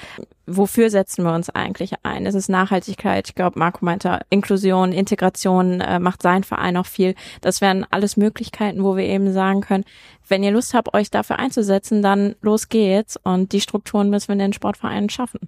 wofür 0.46 0.88
setzen 0.88 1.25
wir 1.25 1.34
uns 1.34 1.50
eigentlich 1.50 1.93
ein? 2.02 2.25
Es 2.25 2.34
ist 2.34 2.48
Nachhaltigkeit, 2.48 3.28
ich 3.28 3.34
glaube, 3.34 3.58
Marco 3.58 3.84
meinte 3.84 4.20
Inklusion, 4.31 4.92
Integration, 4.92 5.82
äh, 5.82 5.99
macht 5.99 6.22
sein 6.22 6.44
Verein 6.44 6.78
auch 6.78 6.87
viel. 6.87 7.14
Das 7.42 7.60
wären 7.60 7.84
alles 7.90 8.16
Möglichkeiten, 8.16 8.82
wo 8.82 8.96
wir 8.96 9.04
eben 9.04 9.34
sagen 9.34 9.60
können, 9.60 9.84
wenn 10.28 10.42
ihr 10.42 10.50
Lust 10.50 10.72
habt, 10.72 10.94
euch 10.94 11.10
dafür 11.10 11.38
einzusetzen, 11.38 12.00
dann 12.00 12.37
los 12.40 12.70
geht's 12.70 13.19
und 13.22 13.52
die 13.52 13.60
Strukturen 13.60 14.08
müssen 14.08 14.28
wir 14.28 14.32
in 14.34 14.38
den 14.38 14.52
Sportvereinen 14.54 15.10
schaffen 15.10 15.40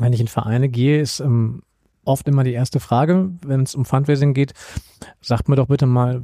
wenn 0.00 0.12
ich 0.12 0.20
in 0.20 0.28
Vereine 0.28 0.68
gehe, 0.68 1.00
ist 1.00 1.20
ähm, 1.20 1.62
oft 2.04 2.26
immer 2.28 2.44
die 2.44 2.52
erste 2.52 2.80
Frage, 2.80 3.30
wenn 3.44 3.62
es 3.62 3.74
um 3.74 3.84
Fundraising 3.84 4.34
geht, 4.34 4.52
sagt 5.20 5.48
mir 5.48 5.56
doch 5.56 5.68
bitte 5.68 5.86
mal, 5.86 6.22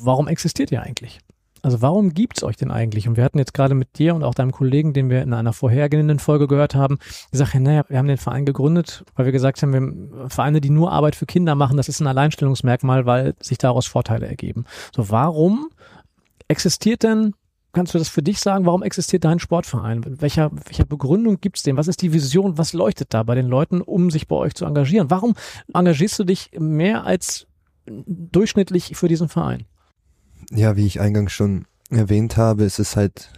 warum 0.00 0.28
existiert 0.28 0.70
ihr 0.72 0.82
eigentlich? 0.82 1.18
Also 1.62 1.82
warum 1.82 2.14
gibt's 2.14 2.44
euch 2.44 2.56
denn 2.56 2.70
eigentlich? 2.70 3.08
Und 3.08 3.16
wir 3.16 3.24
hatten 3.24 3.38
jetzt 3.38 3.54
gerade 3.54 3.74
mit 3.74 3.98
dir 3.98 4.14
und 4.14 4.22
auch 4.22 4.34
deinem 4.34 4.52
Kollegen, 4.52 4.92
den 4.92 5.10
wir 5.10 5.22
in 5.22 5.32
einer 5.32 5.52
vorhergehenden 5.52 6.20
Folge 6.20 6.46
gehört 6.46 6.76
haben, 6.76 6.98
gesagt, 7.32 7.54
ja, 7.54 7.60
naja, 7.60 7.84
wir 7.88 7.98
haben 7.98 8.06
den 8.06 8.18
Verein 8.18 8.44
gegründet, 8.44 9.04
weil 9.16 9.24
wir 9.24 9.32
gesagt 9.32 9.60
haben, 9.62 9.72
wir 9.72 10.30
Vereine, 10.30 10.60
die 10.60 10.70
nur 10.70 10.92
Arbeit 10.92 11.16
für 11.16 11.26
Kinder 11.26 11.56
machen, 11.56 11.76
das 11.76 11.88
ist 11.88 12.00
ein 12.00 12.06
Alleinstellungsmerkmal, 12.06 13.04
weil 13.06 13.34
sich 13.40 13.58
daraus 13.58 13.86
Vorteile 13.86 14.28
ergeben. 14.28 14.64
So, 14.94 15.10
warum 15.10 15.68
existiert 16.46 17.02
denn 17.02 17.34
kannst 17.76 17.92
du 17.92 17.98
das 17.98 18.08
für 18.08 18.22
dich 18.22 18.40
sagen? 18.40 18.64
Warum 18.64 18.82
existiert 18.82 19.24
dein 19.24 19.38
Sportverein? 19.38 20.02
Welcher, 20.20 20.50
welcher 20.64 20.86
Begründung 20.86 21.42
gibt 21.42 21.58
es 21.58 21.62
denn? 21.62 21.76
Was 21.76 21.88
ist 21.88 22.00
die 22.00 22.14
Vision? 22.14 22.56
Was 22.56 22.72
leuchtet 22.72 23.12
da 23.12 23.22
bei 23.22 23.34
den 23.34 23.46
Leuten, 23.46 23.82
um 23.82 24.10
sich 24.10 24.26
bei 24.26 24.34
euch 24.34 24.54
zu 24.54 24.64
engagieren? 24.64 25.10
Warum 25.10 25.34
engagierst 25.74 26.18
du 26.18 26.24
dich 26.24 26.52
mehr 26.58 27.04
als 27.04 27.46
durchschnittlich 27.84 28.96
für 28.96 29.08
diesen 29.08 29.28
Verein? 29.28 29.66
Ja, 30.50 30.74
wie 30.76 30.86
ich 30.86 31.02
eingangs 31.02 31.32
schon 31.32 31.66
erwähnt 31.90 32.38
habe, 32.38 32.64
ist 32.64 32.78
es 32.78 32.96
halt 32.96 33.28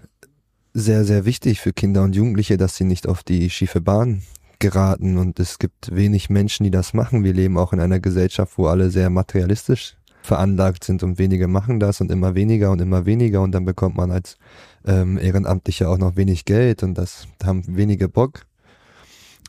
sehr, 0.72 1.04
sehr 1.04 1.24
wichtig 1.24 1.60
für 1.60 1.72
Kinder 1.72 2.04
und 2.04 2.14
Jugendliche, 2.14 2.56
dass 2.56 2.76
sie 2.76 2.84
nicht 2.84 3.08
auf 3.08 3.24
die 3.24 3.50
schiefe 3.50 3.80
Bahn 3.80 4.22
geraten. 4.60 5.18
Und 5.18 5.40
es 5.40 5.58
gibt 5.58 5.92
wenig 5.92 6.30
Menschen, 6.30 6.62
die 6.62 6.70
das 6.70 6.94
machen. 6.94 7.24
Wir 7.24 7.34
leben 7.34 7.58
auch 7.58 7.72
in 7.72 7.80
einer 7.80 7.98
Gesellschaft, 7.98 8.56
wo 8.56 8.68
alle 8.68 8.90
sehr 8.90 9.10
materialistisch 9.10 9.97
veranlagt 10.22 10.84
sind 10.84 11.02
und 11.02 11.18
wenige 11.18 11.48
machen 11.48 11.80
das 11.80 12.00
und 12.00 12.10
immer 12.10 12.34
weniger 12.34 12.70
und 12.70 12.80
immer 12.80 13.06
weniger 13.06 13.42
und 13.42 13.52
dann 13.52 13.64
bekommt 13.64 13.96
man 13.96 14.10
als 14.10 14.36
ähm, 14.86 15.18
Ehrenamtlicher 15.18 15.88
auch 15.90 15.98
noch 15.98 16.16
wenig 16.16 16.44
Geld 16.44 16.82
und 16.82 16.94
das 16.94 17.26
haben 17.44 17.64
wenige 17.66 18.08
Bock. 18.08 18.46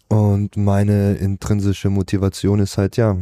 Und 0.07 0.57
meine 0.57 1.13
intrinsische 1.15 1.89
Motivation 1.89 2.59
ist 2.59 2.77
halt, 2.77 2.97
ja, 2.97 3.17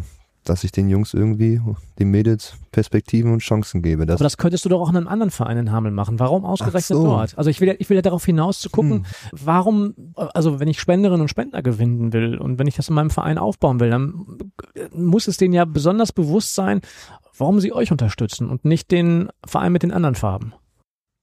dass 0.48 0.64
ich 0.64 0.72
den 0.72 0.88
Jungs 0.88 1.14
irgendwie, 1.14 1.60
den 2.00 2.10
Mädels 2.10 2.54
Perspektiven 2.72 3.34
und 3.34 3.40
Chancen 3.40 3.82
gebe. 3.82 4.06
Das 4.06 4.16
Aber 4.16 4.24
das 4.24 4.38
könntest 4.38 4.64
du 4.66 4.70
doch 4.70 4.80
auch 4.80 4.90
in 4.90 4.98
einem 4.98 5.08
anderen 5.08 5.32
Verein 5.32 5.58
in 5.58 5.72
Hameln 5.72 5.94
machen. 5.94 6.20
Warum 6.20 6.46
ausgerechnet 6.46 6.98
so. 6.98 7.04
dort? 7.04 7.38
Also 7.38 7.50
ich 7.50 7.60
will, 7.60 7.68
ja, 7.68 7.74
ich 7.78 7.90
will 7.90 7.96
ja 7.96 8.02
darauf 8.02 8.26
hinaus 8.26 8.60
zu 8.60 8.70
gucken, 8.70 9.06
hm. 9.06 9.06
warum, 9.32 9.94
also 10.16 10.60
wenn 10.60 10.68
ich 10.68 10.80
Spenderinnen 10.80 11.22
und 11.22 11.28
Spender 11.28 11.62
gewinnen 11.62 12.14
will 12.14 12.38
und 12.38 12.60
wenn 12.60 12.68
ich 12.68 12.76
das 12.76 12.90
in 12.90 12.96
meinem 12.96 13.10
Verein 13.10 13.38
aufbauen 13.38 13.80
will, 13.80 13.90
dann 13.90 14.26
muss 14.94 15.28
es 15.28 15.38
denen 15.38 15.54
ja 15.54 15.66
besonders 15.66 16.14
bewusst 16.14 16.56
sein, 16.56 16.81
warum 17.38 17.60
sie 17.60 17.74
euch 17.74 17.92
unterstützen 17.92 18.50
und 18.50 18.66
nicht 18.66 18.92
den 18.92 19.30
Verein 19.46 19.72
mit 19.72 19.84
den 19.84 19.92
anderen 19.92 20.16
Farben. 20.16 20.54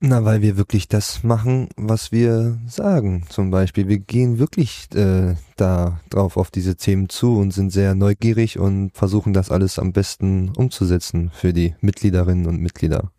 Na, 0.06 0.24
weil 0.24 0.42
wir 0.42 0.58
wirklich 0.58 0.86
das 0.86 1.22
machen, 1.22 1.68
was 1.76 2.12
wir 2.12 2.58
sagen. 2.66 3.24
Zum 3.30 3.50
Beispiel, 3.50 3.88
wir 3.88 3.98
gehen 3.98 4.38
wirklich 4.38 4.88
äh, 4.94 5.34
da 5.56 6.00
drauf 6.10 6.36
auf 6.36 6.50
diese 6.50 6.76
Themen 6.76 7.08
zu 7.08 7.38
und 7.38 7.52
sind 7.52 7.70
sehr 7.70 7.94
neugierig 7.94 8.58
und 8.58 8.90
versuchen 8.92 9.32
das 9.32 9.50
alles 9.50 9.78
am 9.78 9.92
besten 9.92 10.52
umzusetzen 10.56 11.30
für 11.32 11.54
die 11.54 11.74
Mitgliederinnen 11.80 12.46
und 12.46 12.60
Mitglieder. 12.60 13.12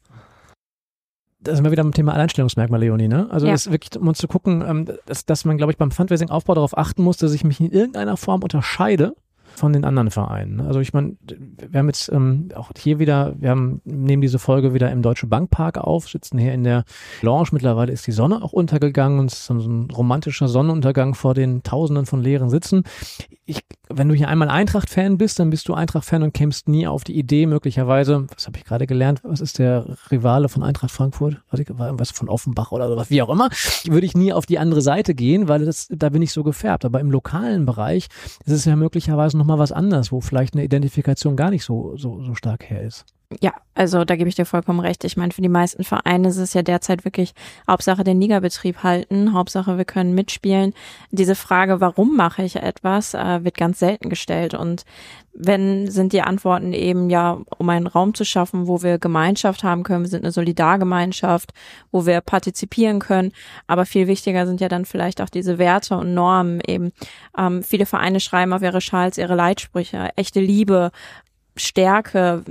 Da 1.40 1.56
sind 1.56 1.64
wir 1.64 1.72
wieder 1.72 1.84
beim 1.84 1.94
Thema 1.94 2.14
Alleinstellungsmerkmal, 2.14 2.80
Leonie, 2.80 3.08
ne? 3.08 3.30
Also 3.32 3.48
ja. 3.48 3.54
das 3.54 3.66
ist 3.66 3.72
wirklich, 3.72 4.00
um 4.00 4.08
uns 4.08 4.18
zu 4.18 4.28
gucken, 4.28 4.64
ähm, 4.68 4.88
dass, 5.06 5.25
dass 5.25 5.46
man, 5.46 5.58
glaube 5.58 5.72
ich, 5.72 5.78
beim 5.78 5.92
Fundraising-Aufbau 5.92 6.56
darauf 6.56 6.78
achten 6.78 7.04
muss, 7.04 7.18
dass 7.18 7.34
ich 7.34 7.44
mich 7.44 7.60
in 7.60 7.72
irgendeiner 7.72 8.18
Form 8.18 8.44
unterscheide 8.44 9.16
von 9.55 9.74
den 9.74 9.85
anderen 9.85 10.12
Vereinen. 10.12 10.62
Also 10.62 10.79
ich 10.79 10.93
meine, 10.93 11.15
wir 11.25 11.79
haben 11.79 11.88
jetzt 11.88 12.12
ähm, 12.12 12.50
auch 12.55 12.71
hier 12.77 13.00
wieder, 13.00 13.35
wir 13.39 13.50
haben 13.50 13.81
nehmen 13.85 14.21
diese 14.21 14.39
Folge 14.39 14.74
wieder 14.74 14.91
im 14.91 15.01
Deutsche 15.01 15.27
Bankpark 15.27 15.77
auf, 15.77 16.09
sitzen 16.09 16.38
hier 16.38 16.53
in 16.53 16.63
der 16.63 16.83
Lounge. 17.21 17.50
Mittlerweile 17.51 17.91
ist 17.91 18.05
die 18.07 18.12
Sonne 18.12 18.43
auch 18.43 18.53
untergegangen 18.53 19.19
und 19.19 19.31
es 19.31 19.39
ist 19.39 19.45
so 19.45 19.53
ein 19.53 19.89
romantischer 19.91 20.47
Sonnenuntergang 20.47 21.15
vor 21.15 21.33
den 21.33 21.63
Tausenden 21.63 22.05
von 22.05 22.21
leeren 22.21 22.50
Sitzen. 22.50 22.83
Ich, 23.45 23.62
wenn 23.96 24.10
du 24.10 24.16
hier 24.16 24.28
einmal 24.28 24.50
Eintracht-Fan 24.50 25.18
bist, 25.18 25.40
dann 25.40 25.50
bist 25.50 25.68
du 25.70 25.74
Eintracht-Fan 25.74 26.22
und 26.24 26.34
kämst 26.34 26.68
nie 26.68 26.86
auf 26.86 27.04
die 27.04 27.18
Idee, 27.18 27.46
möglicherweise, 27.46 28.28
was 28.36 28.48
habe 28.48 28.58
ich 28.58 28.66
gerade 28.66 28.88
gelernt, 28.88 29.22
was 29.24 29.40
ist 29.40 29.60
der 29.60 29.86
Rivale 30.12 30.50
von 30.50 30.64
Eintracht 30.64 30.92
Frankfurt? 30.92 31.42
Was 31.78 32.12
von 32.12 32.28
Offenbach 32.28 32.72
oder 32.72 32.96
was, 32.98 33.10
wie 33.10 33.22
auch 33.22 33.30
immer, 33.30 33.50
würde 33.86 34.06
ich 34.06 34.16
nie 34.16 34.34
auf 34.34 34.46
die 34.46 34.60
andere 34.60 34.82
Seite 34.82 35.16
gehen, 35.16 35.48
weil 35.48 35.64
das, 35.64 35.88
da 35.90 36.10
bin 36.10 36.22
ich 36.22 36.34
so 36.34 36.44
gefärbt. 36.44 36.84
Aber 36.84 37.00
im 37.00 37.10
lokalen 37.10 37.66
Bereich 37.66 38.08
ist 38.46 38.52
es 38.52 38.66
ja 38.66 38.75
möglicherweise 38.75 39.38
noch 39.38 39.46
nochmal 39.46 39.60
was 39.60 39.72
anderes, 39.72 40.12
wo 40.12 40.22
vielleicht 40.22 40.56
eine 40.56 40.64
Identifikation 40.64 41.36
gar 41.36 41.52
nicht 41.52 41.64
so, 41.64 41.96
so, 41.98 42.22
so 42.22 42.34
stark 42.34 42.70
her 42.70 42.82
ist. 42.82 43.06
Ja, 43.42 43.54
also 43.74 44.06
da 44.06 44.15
gebe 44.15 44.30
ich 44.30 44.36
dir 44.36 44.46
vollkommen 44.46 44.80
recht. 44.80 45.04
Ich 45.04 45.18
meine, 45.18 45.34
für 45.34 45.42
die 45.42 45.50
meisten 45.50 45.84
Vereine 45.84 46.30
ist 46.30 46.38
es 46.38 46.54
ja 46.54 46.62
derzeit 46.62 47.04
wirklich 47.06 47.34
Hauptsache 47.68 48.04
den 48.04 48.22
Ligabetrieb 48.22 48.84
halten, 48.84 49.34
Hauptsache 49.34 49.77
wir 49.77 49.86
können 49.86 50.13
mitspielen. 50.13 50.74
Diese 51.12 51.36
Frage, 51.36 51.82
warum 51.82 52.15
mache 52.15 52.44
ich 52.44 52.56
etwas, 52.58 53.13
äh, 53.13 53.44
wird 53.44 53.58
ganz 53.58 53.80
selten 53.80 54.10
gestellt. 54.10 54.54
Und 54.54 54.86
wenn 55.34 55.92
sind 55.92 56.13
die 56.13 56.22
Antworten 56.22 56.72
eben 56.72 57.10
ja, 57.10 57.39
um 57.58 57.70
einen 57.70 57.88
Raum 57.88 58.13
zu 58.13 58.24
schaffen, 58.24 58.68
wo 58.68 58.82
wir 58.84 59.00
Gemeinschaft 59.00 59.63
haben 59.63 59.84
können, 59.84 60.04
wir 60.04 60.10
sind 60.10 60.24
eine 60.24 60.32
Solidargemeinschaft, 60.32 61.54
wo 61.92 62.06
wir 62.06 62.22
partizipieren 62.22 63.00
können. 63.00 63.34
Aber 63.68 63.86
viel 63.86 64.08
wichtiger 64.08 64.48
sind 64.48 64.62
ja 64.62 64.70
dann 64.70 64.86
vielleicht 64.86 65.22
auch 65.22 65.30
diese 65.30 65.58
Werte 65.58 65.98
und 65.98 66.13
Normen 66.13 66.62
eben. 66.65 66.94
Ähm, 67.38 67.63
viele 67.63 67.86
Vereine 67.86 68.20
schreiben 68.22 68.54
auf 68.54 68.62
ihre 68.62 68.82
Schals 68.82 69.18
ihre 69.18 69.36
Leitsprüche, 69.36 70.12
echte 70.15 70.39
Liebe, 70.39 70.92
Stärke, 71.58 72.44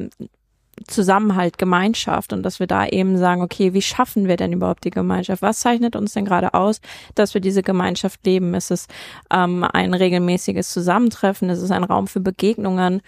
Zusammenhalt, 0.86 1.58
Gemeinschaft 1.58 2.32
und 2.32 2.42
dass 2.42 2.60
wir 2.60 2.66
da 2.66 2.86
eben 2.86 3.16
sagen, 3.16 3.42
okay, 3.42 3.72
wie 3.72 3.82
schaffen 3.82 4.28
wir 4.28 4.36
denn 4.36 4.52
überhaupt 4.52 4.84
die 4.84 4.90
Gemeinschaft? 4.90 5.42
Was 5.42 5.60
zeichnet 5.60 5.96
uns 5.96 6.12
denn 6.12 6.24
gerade 6.24 6.54
aus, 6.54 6.80
dass 7.14 7.34
wir 7.34 7.40
diese 7.40 7.62
Gemeinschaft 7.62 8.24
leben? 8.26 8.54
Ist 8.54 8.70
es 8.70 8.86
ähm, 9.30 9.64
ein 9.64 9.94
regelmäßiges 9.94 10.70
Zusammentreffen? 10.70 11.50
Ist 11.50 11.62
es 11.62 11.70
ein 11.70 11.84
Raum 11.84 12.06
für 12.06 12.20
Begegnungen? 12.20 13.02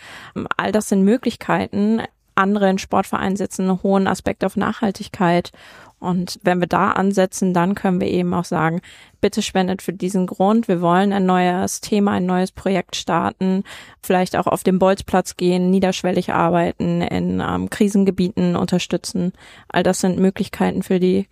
All 0.56 0.72
das 0.72 0.88
sind 0.88 1.02
Möglichkeiten. 1.02 2.02
Andere 2.34 2.68
in 2.68 2.78
Sportvereinen 2.78 3.36
setzen 3.36 3.68
einen 3.68 3.82
hohen 3.82 4.06
Aspekt 4.06 4.44
auf 4.44 4.56
Nachhaltigkeit 4.56 5.52
und 5.98 6.38
wenn 6.42 6.60
wir 6.60 6.66
da 6.66 6.90
ansetzen, 6.90 7.54
dann 7.54 7.74
können 7.74 8.00
wir 8.00 8.08
eben 8.08 8.34
auch 8.34 8.44
sagen, 8.44 8.80
bitte 9.20 9.40
spendet 9.40 9.80
für 9.80 9.94
diesen 9.94 10.26
Grund. 10.26 10.68
Wir 10.68 10.82
wollen 10.82 11.12
ein 11.12 11.24
neues 11.24 11.80
Thema, 11.80 12.12
ein 12.12 12.26
neues 12.26 12.52
Projekt 12.52 12.96
starten, 12.96 13.64
vielleicht 14.02 14.36
auch 14.36 14.46
auf 14.46 14.62
dem 14.62 14.78
Bolzplatz 14.78 15.36
gehen, 15.36 15.70
niederschwellig 15.70 16.32
arbeiten, 16.32 17.00
in 17.00 17.40
ähm, 17.40 17.70
Krisengebieten 17.70 18.56
unterstützen. 18.56 19.32
All 19.68 19.82
das 19.82 20.00
sind 20.00 20.18
Möglichkeiten 20.18 20.82
für 20.82 21.00
die 21.00 21.28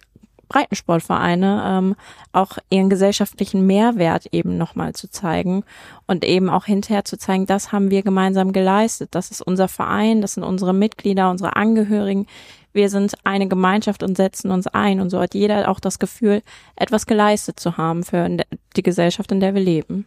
Breitensportvereine 0.49 1.63
ähm, 1.67 1.97
auch 2.33 2.59
ihren 2.71 2.91
gesellschaftlichen 2.91 3.67
Mehrwert 3.67 4.27
eben 4.33 4.57
nochmal 4.57 4.93
zu 4.95 5.11
zeigen 5.11 5.65
und 6.07 6.25
eben 6.25 6.49
auch 6.49 6.65
hinterher 6.65 7.05
zu 7.05 7.19
zeigen, 7.19 7.47
das 7.47 7.73
haben 7.73 7.91
wir 7.91 8.03
gemeinsam 8.03 8.53
geleistet. 8.53 9.15
Das 9.15 9.31
ist 9.31 9.43
unser 9.43 9.69
Verein, 9.69 10.21
das 10.21 10.35
sind 10.35 10.45
unsere 10.45 10.73
Mitglieder, 10.73 11.31
unsere 11.31 11.57
Angehörigen, 11.57 12.27
wir 12.75 12.91
sind 12.91 13.15
eine 13.23 13.47
Gemeinschaft 13.47 14.03
und 14.03 14.17
setzen 14.17 14.51
uns 14.51 14.67
ein. 14.67 15.01
Und 15.01 15.09
so 15.09 15.21
hat 15.21 15.35
jeder 15.35 15.71
auch 15.71 15.81
das 15.81 16.01
Gefühl, 16.01 16.43
etwas 16.77 17.07
geleistet 17.07 17.61
zu 17.61 17.77
haben 17.77 18.03
für 18.03 18.29
die 18.77 18.83
Gesellschaft, 18.83 19.31
in 19.31 19.41
der 19.41 19.55
wir 19.55 19.63
leben. 19.63 20.07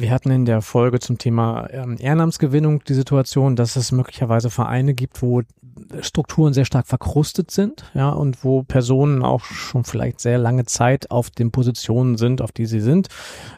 Wir 0.00 0.12
hatten 0.12 0.30
in 0.30 0.44
der 0.44 0.62
Folge 0.62 1.00
zum 1.00 1.18
Thema 1.18 1.68
ähm, 1.70 1.96
Ehrenamtsgewinnung 1.98 2.84
die 2.84 2.94
Situation, 2.94 3.56
dass 3.56 3.74
es 3.74 3.90
möglicherweise 3.90 4.48
Vereine 4.48 4.94
gibt, 4.94 5.22
wo 5.22 5.42
Strukturen 6.00 6.54
sehr 6.54 6.64
stark 6.64 6.86
verkrustet 6.86 7.50
sind, 7.50 7.90
ja, 7.94 8.10
und 8.10 8.44
wo 8.44 8.62
Personen 8.62 9.22
auch 9.22 9.44
schon 9.44 9.84
vielleicht 9.84 10.20
sehr 10.20 10.38
lange 10.38 10.64
Zeit 10.64 11.10
auf 11.10 11.30
den 11.30 11.50
Positionen 11.50 12.16
sind, 12.16 12.42
auf 12.42 12.52
die 12.52 12.66
sie 12.66 12.80
sind. 12.80 13.08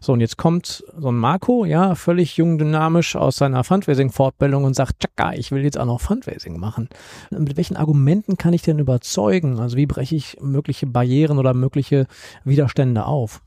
So, 0.01 0.13
und 0.13 0.21
jetzt 0.21 0.37
kommt 0.37 0.85
so 0.97 1.11
ein 1.11 1.17
Marco, 1.17 1.65
ja, 1.65 1.95
völlig 1.95 2.37
jung, 2.37 2.59
dynamisch 2.59 3.17
aus 3.17 3.37
seiner 3.37 3.65
Fundraising-Fortbildung 3.65 4.65
und 4.65 4.75
sagt, 4.75 5.01
tschakka, 5.01 5.35
ich 5.35 5.51
will 5.51 5.63
jetzt 5.63 5.79
auch 5.79 5.87
noch 5.87 6.01
Fundraising 6.01 6.59
machen. 6.59 6.89
Mit 7.31 7.57
welchen 7.57 7.77
Argumenten 7.77 8.37
kann 8.37 8.53
ich 8.53 8.63
denn 8.63 8.79
überzeugen? 8.79 9.59
Also 9.59 9.77
wie 9.77 9.87
breche 9.87 10.17
ich 10.17 10.39
mögliche 10.41 10.87
Barrieren 10.87 11.39
oder 11.39 11.55
mögliche 11.55 12.07
Widerstände 12.45 13.05
auf? 13.07 13.43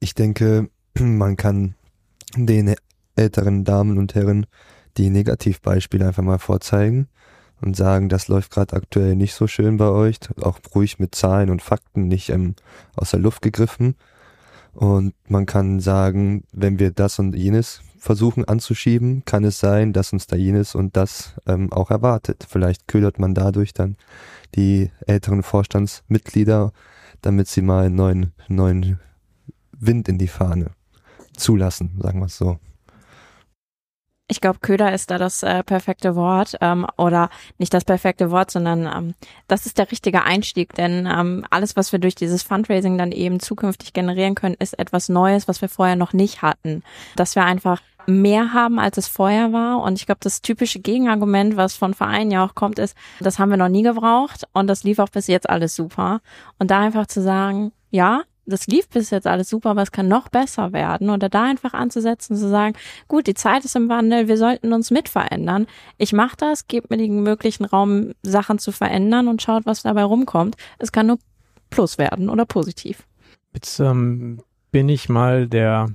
Ich 0.00 0.14
denke, 0.14 0.68
man 0.98 1.36
kann 1.36 1.74
den 2.36 2.74
älteren 3.16 3.64
Damen 3.64 3.98
und 3.98 4.14
Herren 4.14 4.46
die 4.96 5.10
Negativbeispiele 5.10 6.06
einfach 6.06 6.22
mal 6.22 6.38
vorzeigen 6.38 7.08
und 7.60 7.76
sagen, 7.76 8.08
das 8.08 8.28
läuft 8.28 8.52
gerade 8.52 8.76
aktuell 8.76 9.16
nicht 9.16 9.34
so 9.34 9.46
schön 9.46 9.76
bei 9.76 9.88
euch, 9.88 10.18
auch 10.40 10.58
ruhig 10.74 10.98
mit 10.98 11.14
Zahlen 11.14 11.50
und 11.50 11.62
Fakten 11.62 12.08
nicht 12.08 12.30
ähm, 12.30 12.54
aus 12.96 13.10
der 13.10 13.20
Luft 13.20 13.42
gegriffen. 13.42 13.96
Und 14.72 15.14
man 15.28 15.46
kann 15.46 15.80
sagen, 15.80 16.44
wenn 16.52 16.78
wir 16.78 16.90
das 16.90 17.18
und 17.18 17.34
jenes 17.34 17.80
versuchen 17.98 18.44
anzuschieben, 18.44 19.24
kann 19.24 19.44
es 19.44 19.60
sein, 19.60 19.92
dass 19.92 20.12
uns 20.12 20.26
da 20.26 20.36
jenes 20.36 20.74
und 20.74 20.96
das 20.96 21.34
ähm, 21.46 21.72
auch 21.72 21.90
erwartet. 21.90 22.44
Vielleicht 22.48 22.86
ködert 22.88 23.18
man 23.18 23.34
dadurch 23.34 23.72
dann 23.72 23.96
die 24.56 24.90
älteren 25.06 25.42
Vorstandsmitglieder, 25.42 26.72
damit 27.22 27.48
sie 27.48 27.62
mal 27.62 27.86
einen 27.86 27.94
neuen, 27.94 28.32
neuen 28.48 28.98
Wind 29.72 30.08
in 30.08 30.18
die 30.18 30.28
Fahne 30.28 30.72
zulassen, 31.36 31.98
sagen 32.00 32.20
wir 32.20 32.26
es 32.26 32.36
so. 32.36 32.58
Ich 34.26 34.40
glaube, 34.40 34.60
Köder 34.60 34.94
ist 34.94 35.10
da 35.10 35.18
das 35.18 35.42
äh, 35.42 35.62
perfekte 35.62 36.16
Wort 36.16 36.56
ähm, 36.62 36.86
oder 36.96 37.28
nicht 37.58 37.74
das 37.74 37.84
perfekte 37.84 38.30
Wort, 38.30 38.50
sondern 38.50 38.86
ähm, 38.86 39.14
das 39.48 39.66
ist 39.66 39.76
der 39.76 39.90
richtige 39.90 40.22
Einstieg, 40.22 40.72
denn 40.72 41.06
ähm, 41.06 41.44
alles, 41.50 41.76
was 41.76 41.92
wir 41.92 41.98
durch 41.98 42.14
dieses 42.14 42.42
Fundraising 42.42 42.96
dann 42.96 43.12
eben 43.12 43.38
zukünftig 43.38 43.92
generieren 43.92 44.34
können, 44.34 44.56
ist 44.58 44.78
etwas 44.78 45.10
Neues, 45.10 45.46
was 45.46 45.60
wir 45.60 45.68
vorher 45.68 45.96
noch 45.96 46.14
nicht 46.14 46.40
hatten. 46.40 46.82
Dass 47.16 47.36
wir 47.36 47.44
einfach 47.44 47.82
mehr 48.06 48.54
haben, 48.54 48.78
als 48.78 48.96
es 48.96 49.08
vorher 49.08 49.52
war. 49.52 49.82
Und 49.82 49.98
ich 49.98 50.06
glaube, 50.06 50.20
das 50.22 50.42
typische 50.42 50.80
Gegenargument, 50.80 51.56
was 51.56 51.76
von 51.76 51.92
Vereinen 51.92 52.30
ja 52.30 52.44
auch 52.44 52.54
kommt, 52.54 52.78
ist, 52.78 52.96
das 53.20 53.38
haben 53.38 53.50
wir 53.50 53.56
noch 53.56 53.68
nie 53.68 53.82
gebraucht 53.82 54.44
und 54.52 54.66
das 54.66 54.84
lief 54.84 54.98
auch 54.98 55.10
bis 55.10 55.26
jetzt 55.26 55.48
alles 55.48 55.74
super. 55.74 56.20
Und 56.58 56.70
da 56.70 56.80
einfach 56.80 57.06
zu 57.06 57.22
sagen, 57.22 57.72
ja, 57.90 58.22
das 58.46 58.66
lief 58.66 58.88
bis 58.88 59.10
jetzt 59.10 59.26
alles 59.26 59.48
super, 59.48 59.70
aber 59.70 59.82
es 59.82 59.92
kann 59.92 60.08
noch 60.08 60.28
besser 60.28 60.72
werden. 60.72 61.10
Oder 61.10 61.28
da 61.28 61.44
einfach 61.44 61.74
anzusetzen, 61.74 62.36
zu 62.36 62.48
sagen, 62.48 62.74
gut, 63.08 63.26
die 63.26 63.34
Zeit 63.34 63.64
ist 63.64 63.76
im 63.76 63.88
Wandel, 63.88 64.28
wir 64.28 64.36
sollten 64.36 64.72
uns 64.72 64.90
mit 64.90 65.08
verändern. 65.08 65.66
Ich 65.98 66.12
mache 66.12 66.36
das, 66.36 66.66
gebe 66.66 66.88
mir 66.90 66.98
den 66.98 67.22
möglichen 67.22 67.64
Raum, 67.64 68.12
Sachen 68.22 68.58
zu 68.58 68.72
verändern 68.72 69.28
und 69.28 69.42
schaut, 69.42 69.66
was 69.66 69.82
dabei 69.82 70.04
rumkommt. 70.04 70.56
Es 70.78 70.92
kann 70.92 71.06
nur 71.06 71.18
Plus 71.70 71.98
werden 71.98 72.28
oder 72.28 72.44
positiv. 72.44 73.06
Jetzt 73.52 73.80
ähm, 73.80 74.40
bin 74.70 74.88
ich 74.88 75.08
mal 75.08 75.48
der 75.48 75.88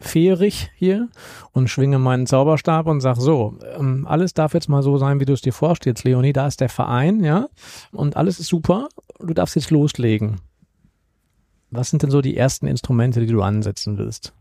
Fährig 0.00 0.70
hier 0.76 1.08
und 1.52 1.68
schwinge 1.68 1.98
meinen 1.98 2.26
Zauberstab 2.26 2.86
und 2.86 3.00
sag 3.00 3.16
so, 3.16 3.58
ähm, 3.76 4.06
alles 4.08 4.32
darf 4.32 4.54
jetzt 4.54 4.68
mal 4.68 4.82
so 4.82 4.96
sein, 4.96 5.18
wie 5.18 5.24
du 5.24 5.32
es 5.32 5.40
dir 5.40 5.52
vorstellst, 5.52 6.04
Leonie, 6.04 6.32
da 6.32 6.46
ist 6.46 6.60
der 6.60 6.68
Verein, 6.68 7.24
ja, 7.24 7.48
und 7.90 8.16
alles 8.16 8.38
ist 8.38 8.48
super, 8.48 8.88
du 9.18 9.34
darfst 9.34 9.56
jetzt 9.56 9.70
loslegen. 9.70 10.40
Was 11.70 11.90
sind 11.90 12.02
denn 12.02 12.10
so 12.10 12.20
die 12.20 12.36
ersten 12.36 12.66
Instrumente, 12.66 13.20
die 13.20 13.32
du 13.32 13.42
ansetzen 13.42 13.98
willst? 13.98 14.32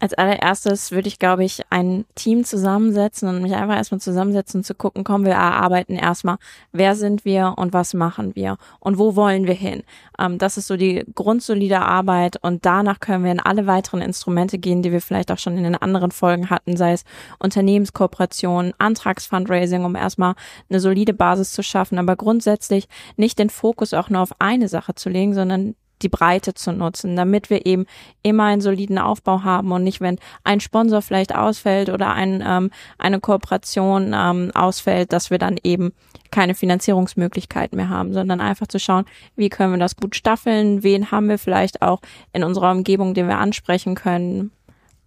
Als 0.00 0.12
allererstes 0.12 0.90
würde 0.90 1.08
ich, 1.08 1.20
glaube 1.20 1.44
ich, 1.44 1.62
ein 1.70 2.04
Team 2.16 2.44
zusammensetzen 2.44 3.28
und 3.28 3.40
mich 3.42 3.54
einfach 3.54 3.76
erstmal 3.76 4.00
zusammensetzen 4.00 4.64
zu 4.64 4.74
gucken, 4.74 5.04
kommen 5.04 5.24
wir 5.24 5.32
erarbeiten 5.32 5.94
erstmal, 5.94 6.36
wer 6.72 6.96
sind 6.96 7.24
wir 7.24 7.54
und 7.56 7.72
was 7.72 7.94
machen 7.94 8.34
wir 8.34 8.58
und 8.80 8.98
wo 8.98 9.14
wollen 9.14 9.46
wir 9.46 9.54
hin. 9.54 9.84
Ähm, 10.18 10.38
das 10.38 10.56
ist 10.58 10.66
so 10.66 10.76
die 10.76 11.04
grundsolide 11.14 11.80
Arbeit 11.80 12.36
und 12.42 12.66
danach 12.66 12.98
können 12.98 13.24
wir 13.24 13.30
in 13.30 13.40
alle 13.40 13.66
weiteren 13.68 14.02
Instrumente 14.02 14.58
gehen, 14.58 14.82
die 14.82 14.90
wir 14.90 15.00
vielleicht 15.00 15.30
auch 15.30 15.38
schon 15.38 15.56
in 15.56 15.64
den 15.64 15.76
anderen 15.76 16.10
Folgen 16.10 16.50
hatten, 16.50 16.76
sei 16.76 16.92
es 16.92 17.04
Unternehmenskooperationen, 17.38 18.74
Antragsfundraising, 18.78 19.84
um 19.84 19.94
erstmal 19.94 20.34
eine 20.68 20.80
solide 20.80 21.14
Basis 21.14 21.52
zu 21.52 21.62
schaffen, 21.62 21.98
aber 21.98 22.16
grundsätzlich 22.16 22.88
nicht 23.16 23.38
den 23.38 23.48
Fokus 23.48 23.94
auch 23.94 24.10
nur 24.10 24.22
auf 24.22 24.40
eine 24.40 24.68
Sache 24.68 24.96
zu 24.96 25.08
legen, 25.08 25.34
sondern 25.34 25.76
die 26.04 26.08
Breite 26.08 26.54
zu 26.54 26.72
nutzen, 26.72 27.16
damit 27.16 27.50
wir 27.50 27.66
eben 27.66 27.86
immer 28.22 28.44
einen 28.44 28.60
soliden 28.60 28.98
Aufbau 28.98 29.42
haben 29.42 29.72
und 29.72 29.82
nicht, 29.82 30.00
wenn 30.00 30.18
ein 30.44 30.60
Sponsor 30.60 31.02
vielleicht 31.02 31.34
ausfällt 31.34 31.88
oder 31.88 32.12
ein, 32.12 32.44
ähm, 32.46 32.70
eine 32.98 33.20
Kooperation 33.20 34.14
ähm, 34.14 34.50
ausfällt, 34.54 35.12
dass 35.12 35.30
wir 35.30 35.38
dann 35.38 35.56
eben 35.64 35.92
keine 36.30 36.54
Finanzierungsmöglichkeit 36.54 37.72
mehr 37.74 37.88
haben, 37.88 38.12
sondern 38.12 38.40
einfach 38.40 38.66
zu 38.66 38.78
schauen, 38.78 39.04
wie 39.36 39.48
können 39.48 39.72
wir 39.72 39.78
das 39.78 39.96
gut 39.96 40.14
staffeln, 40.16 40.82
wen 40.82 41.10
haben 41.10 41.28
wir 41.28 41.38
vielleicht 41.38 41.82
auch 41.82 42.00
in 42.32 42.44
unserer 42.44 42.72
Umgebung, 42.72 43.14
den 43.14 43.28
wir 43.28 43.38
ansprechen 43.38 43.94
können 43.94 44.50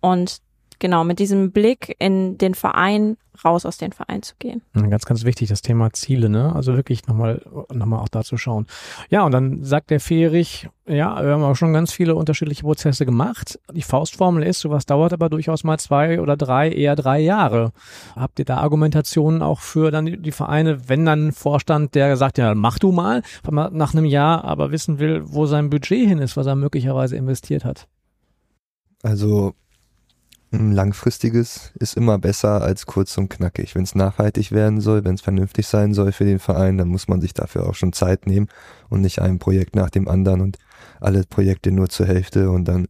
und 0.01 0.41
genau 0.79 1.03
mit 1.03 1.19
diesem 1.19 1.51
Blick 1.51 1.95
in 1.99 2.37
den 2.37 2.53
Verein 2.55 3.17
raus 3.43 3.65
aus 3.65 3.77
den 3.77 3.91
Verein 3.91 4.23
zu 4.23 4.35
gehen. 4.39 4.61
Ganz, 4.73 5.05
ganz 5.05 5.23
wichtig, 5.23 5.49
das 5.49 5.61
Thema 5.61 5.91
Ziele, 5.93 6.29
ne? 6.29 6.55
Also 6.55 6.75
wirklich 6.75 7.07
nochmal, 7.07 7.41
nochmal 7.71 7.99
auch 7.99 8.07
dazu 8.07 8.37
schauen. 8.37 8.65
Ja, 9.09 9.23
und 9.23 9.31
dann 9.31 9.63
sagt 9.63 9.89
der 9.89 9.99
Ferich, 9.99 10.69
ja, 10.87 11.23
wir 11.23 11.33
haben 11.33 11.43
auch 11.43 11.55
schon 11.55 11.73
ganz 11.73 11.91
viele 11.91 12.15
unterschiedliche 12.15 12.63
Prozesse 12.63 13.05
gemacht. 13.05 13.59
Die 13.73 13.81
Faustformel 13.81 14.43
ist, 14.43 14.59
sowas 14.59 14.85
dauert 14.85 15.13
aber 15.13 15.29
durchaus 15.29 15.63
mal 15.63 15.77
zwei 15.77 16.21
oder 16.21 16.37
drei, 16.37 16.71
eher 16.71 16.95
drei 16.95 17.19
Jahre. 17.19 17.71
Habt 18.15 18.39
ihr 18.39 18.45
da 18.45 18.57
Argumentationen 18.57 19.41
auch 19.41 19.59
für 19.59 19.91
dann 19.91 20.05
die 20.05 20.31
Vereine, 20.31 20.89
wenn 20.89 21.05
dann 21.05 21.27
ein 21.27 21.31
Vorstand, 21.31 21.95
der 21.95 22.17
sagt, 22.17 22.37
ja, 22.37 22.55
mach 22.55 22.79
du 22.79 22.91
mal, 22.91 23.21
nach 23.51 23.93
einem 23.93 24.05
Jahr 24.05 24.43
aber 24.45 24.71
wissen 24.71 24.99
will, 24.99 25.21
wo 25.25 25.45
sein 25.45 25.69
Budget 25.69 26.07
hin 26.07 26.19
ist, 26.19 26.37
was 26.37 26.47
er 26.47 26.55
möglicherweise 26.55 27.15
investiert 27.15 27.65
hat? 27.65 27.87
Also 29.03 29.53
Langfristiges 30.51 31.71
ist 31.77 31.97
immer 31.97 32.17
besser 32.17 32.61
als 32.61 32.85
kurz 32.85 33.17
und 33.17 33.29
knackig. 33.29 33.75
Wenn 33.75 33.83
es 33.83 33.95
nachhaltig 33.95 34.51
werden 34.51 34.79
soll, 34.79 35.03
wenn 35.03 35.15
es 35.15 35.21
vernünftig 35.21 35.67
sein 35.67 35.93
soll 35.93 36.13
für 36.13 36.23
den 36.23 36.39
Verein, 36.39 36.77
dann 36.77 36.87
muss 36.87 37.09
man 37.09 37.19
sich 37.19 37.33
dafür 37.33 37.67
auch 37.67 37.75
schon 37.75 37.91
Zeit 37.91 38.27
nehmen 38.27 38.47
und 38.89 39.01
nicht 39.01 39.19
ein 39.19 39.39
Projekt 39.39 39.75
nach 39.75 39.89
dem 39.89 40.07
anderen 40.07 40.41
und 40.41 40.57
alle 41.01 41.23
Projekte 41.23 41.71
nur 41.71 41.89
zur 41.89 42.05
Hälfte 42.05 42.49
und 42.49 42.65
dann 42.65 42.87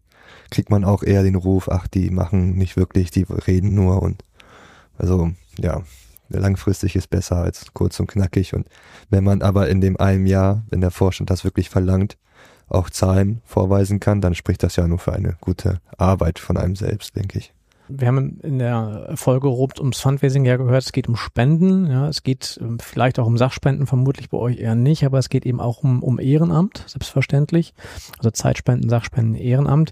kriegt 0.51 0.69
man 0.69 0.83
auch 0.85 1.03
eher 1.03 1.23
den 1.23 1.35
Ruf, 1.35 1.69
ach, 1.69 1.87
die 1.87 2.11
machen 2.11 2.55
nicht 2.55 2.77
wirklich, 2.77 3.11
die 3.11 3.25
reden 3.47 3.73
nur 3.73 4.01
und 4.03 4.23
also 4.97 5.31
ja, 5.59 5.81
langfristig 6.29 6.95
ist 6.95 7.09
besser 7.09 7.37
als 7.37 7.73
kurz 7.73 7.99
und 7.99 8.07
knackig. 8.07 8.53
Und 8.53 8.67
wenn 9.09 9.23
man 9.23 9.41
aber 9.41 9.69
in 9.69 9.81
dem 9.81 9.97
einen 9.99 10.25
Jahr, 10.25 10.63
wenn 10.69 10.81
der 10.81 10.91
Vorstand 10.91 11.29
das 11.29 11.43
wirklich 11.43 11.69
verlangt, 11.69 12.17
auch 12.69 12.89
Zahlen 12.89 13.41
vorweisen 13.45 14.00
kann, 14.00 14.21
dann 14.21 14.36
spricht 14.36 14.63
das 14.63 14.75
ja 14.75 14.88
nur 14.88 15.00
für 15.00 15.13
eine 15.13 15.38
gute 15.41 15.79
Arbeit 15.97 16.39
von 16.39 16.57
einem 16.57 16.75
selbst, 16.75 17.15
denke 17.15 17.39
ich. 17.39 17.53
Wir 17.89 18.07
haben 18.07 18.39
in 18.41 18.59
der 18.59 19.13
Folge 19.15 19.47
rund 19.47 19.79
ums 19.79 20.01
Fundraising 20.01 20.43
ja 20.43 20.57
gehört, 20.57 20.83
es 20.83 20.91
geht 20.91 21.07
um 21.07 21.15
Spenden, 21.15 21.89
ja, 21.89 22.09
es 22.09 22.24
geht 22.24 22.59
ähm, 22.62 22.79
vielleicht 22.79 23.17
auch 23.17 23.25
um 23.25 23.38
Sachspenden, 23.38 23.88
vermutlich 23.88 24.29
bei 24.29 24.38
euch 24.38 24.57
eher 24.57 24.75
nicht, 24.75 25.05
aber 25.05 25.19
es 25.19 25.29
geht 25.29 25.45
eben 25.45 25.62
auch 25.62 25.83
um, 25.83 26.03
um 26.03 26.19
Ehrenamt, 26.19 26.83
selbstverständlich. 26.88 27.74
Also 28.17 28.31
Zeitspenden, 28.31 28.89
Sachspenden, 28.89 29.36
Ehrenamt. 29.36 29.91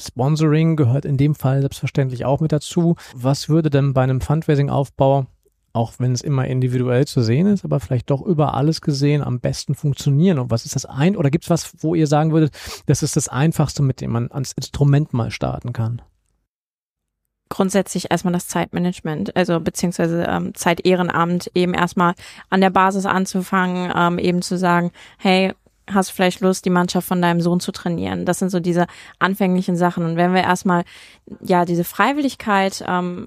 Sponsoring 0.00 0.74
gehört 0.74 1.04
in 1.04 1.16
dem 1.16 1.36
Fall 1.36 1.60
selbstverständlich 1.60 2.24
auch 2.24 2.40
mit 2.40 2.50
dazu. 2.50 2.96
Was 3.14 3.48
würde 3.48 3.70
denn 3.70 3.94
bei 3.94 4.02
einem 4.02 4.20
Fundraising-Aufbau 4.20 5.26
auch 5.74 5.94
wenn 5.98 6.12
es 6.12 6.22
immer 6.22 6.46
individuell 6.46 7.06
zu 7.06 7.20
sehen 7.20 7.46
ist, 7.48 7.64
aber 7.64 7.80
vielleicht 7.80 8.08
doch 8.10 8.22
über 8.22 8.54
alles 8.54 8.80
gesehen 8.80 9.22
am 9.22 9.40
besten 9.40 9.74
funktionieren? 9.74 10.38
Und 10.38 10.50
was 10.50 10.64
ist 10.64 10.76
das 10.76 10.86
ein? 10.86 11.16
Oder 11.16 11.30
gibt 11.30 11.44
es 11.44 11.50
was, 11.50 11.72
wo 11.82 11.94
ihr 11.94 12.06
sagen 12.06 12.32
würdet, 12.32 12.54
das 12.86 13.02
ist 13.02 13.16
das 13.16 13.28
Einfachste, 13.28 13.82
mit 13.82 14.00
dem 14.00 14.12
man 14.12 14.30
ans 14.30 14.52
Instrument 14.52 15.12
mal 15.12 15.32
starten 15.32 15.72
kann? 15.72 16.00
Grundsätzlich 17.48 18.10
erstmal 18.10 18.32
das 18.32 18.48
Zeitmanagement, 18.48 19.36
also 19.36 19.60
beziehungsweise 19.60 20.24
ähm, 20.28 20.54
Zeitehrenamt, 20.54 21.50
eben 21.54 21.74
erstmal 21.74 22.14
an 22.50 22.60
der 22.60 22.70
Basis 22.70 23.04
anzufangen, 23.04 23.92
ähm, 23.94 24.18
eben 24.18 24.42
zu 24.42 24.56
sagen, 24.56 24.92
hey, 25.18 25.52
hast 25.90 26.10
du 26.10 26.14
vielleicht 26.14 26.40
Lust, 26.40 26.64
die 26.64 26.70
Mannschaft 26.70 27.06
von 27.06 27.20
deinem 27.20 27.40
Sohn 27.40 27.60
zu 27.60 27.72
trainieren? 27.72 28.24
Das 28.24 28.38
sind 28.38 28.50
so 28.50 28.60
diese 28.60 28.86
anfänglichen 29.18 29.76
Sachen. 29.76 30.04
Und 30.04 30.16
wenn 30.16 30.32
wir 30.34 30.42
erstmal 30.42 30.84
ja 31.42 31.64
diese 31.64 31.84
Freiwilligkeit 31.84 32.82
ähm, 32.86 33.26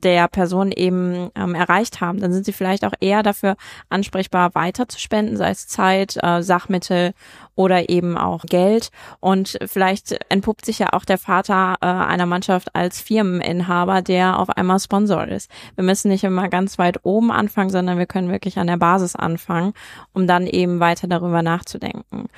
der 0.00 0.28
Person 0.28 0.72
eben 0.72 1.30
ähm, 1.34 1.54
erreicht 1.54 2.00
haben, 2.00 2.20
dann 2.20 2.32
sind 2.32 2.44
sie 2.44 2.52
vielleicht 2.52 2.84
auch 2.84 2.92
eher 3.00 3.22
dafür 3.22 3.56
ansprechbar, 3.88 4.54
weiter 4.54 4.88
zu 4.88 4.98
spenden, 4.98 5.36
sei 5.36 5.50
es 5.50 5.66
Zeit, 5.66 6.16
äh, 6.22 6.42
Sachmittel 6.42 7.12
oder 7.54 7.88
eben 7.88 8.16
auch 8.16 8.44
Geld. 8.44 8.90
Und 9.20 9.58
vielleicht 9.66 10.18
entpuppt 10.28 10.66
sich 10.66 10.78
ja 10.78 10.92
auch 10.92 11.04
der 11.04 11.18
Vater 11.18 11.76
äh, 11.80 11.86
einer 11.86 12.26
Mannschaft 12.26 12.74
als 12.74 13.00
Firmeninhaber, 13.00 14.02
der 14.02 14.38
auf 14.38 14.50
einmal 14.50 14.80
Sponsor 14.80 15.26
ist. 15.28 15.50
Wir 15.76 15.84
müssen 15.84 16.08
nicht 16.08 16.24
immer 16.24 16.48
ganz 16.48 16.78
weit 16.78 17.04
oben 17.04 17.30
anfangen, 17.30 17.70
sondern 17.70 17.98
wir 17.98 18.06
können 18.06 18.30
wirklich 18.30 18.58
an 18.58 18.66
der 18.66 18.76
Basis 18.76 19.16
anfangen, 19.16 19.72
um 20.12 20.26
dann 20.26 20.46
eben 20.46 20.80
weiter 20.80 21.06
darüber 21.06 21.42
nachzudenken 21.42 22.28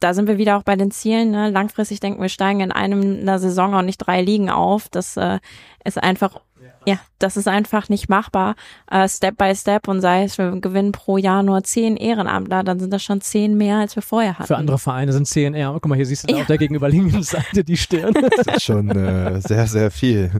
da 0.00 0.12
sind 0.12 0.28
wir 0.28 0.38
wieder 0.38 0.56
auch 0.56 0.62
bei 0.62 0.76
den 0.76 0.90
Zielen. 0.90 1.30
Ne? 1.30 1.50
Langfristig 1.50 2.00
denken 2.00 2.20
wir 2.20 2.28
steigen 2.28 2.60
in 2.60 2.72
einem 2.72 3.20
einer 3.20 3.38
Saison 3.38 3.74
auch 3.74 3.82
nicht 3.82 3.98
drei 3.98 4.20
Ligen 4.20 4.50
auf. 4.50 4.88
Das 4.90 5.16
äh, 5.16 5.38
ist 5.86 6.02
einfach 6.02 6.40
ja, 6.86 7.00
das 7.18 7.36
ist 7.36 7.48
einfach 7.48 7.88
nicht 7.88 8.08
machbar. 8.08 8.54
Uh, 8.92 9.08
Step 9.08 9.36
by 9.36 9.54
Step 9.56 9.88
und 9.88 10.00
sei 10.00 10.22
es, 10.22 10.38
wir 10.38 10.52
gewinnen 10.60 10.92
pro 10.92 11.18
Jahr 11.18 11.42
nur 11.42 11.64
zehn 11.64 11.96
Ehrenamtler, 11.96 12.62
dann 12.62 12.78
sind 12.78 12.92
das 12.92 13.02
schon 13.02 13.20
zehn 13.20 13.56
mehr, 13.56 13.78
als 13.78 13.96
wir 13.96 14.02
vorher 14.02 14.38
hatten. 14.38 14.46
Für 14.46 14.56
andere 14.56 14.78
Vereine 14.78 15.12
sind 15.12 15.26
zehn 15.26 15.54
eher. 15.54 15.72
Guck 15.72 15.88
mal, 15.88 15.96
hier 15.96 16.06
siehst 16.06 16.30
du 16.30 16.34
ja. 16.34 16.42
auf 16.42 16.46
der 16.46 16.58
gegenüberliegenden 16.58 17.22
Seite 17.24 17.64
die 17.64 17.76
Stirn. 17.76 18.14
Das 18.36 18.56
ist 18.56 18.64
schon 18.64 18.90
äh, 18.90 19.40
sehr, 19.40 19.66
sehr 19.66 19.90
viel. 19.90 20.30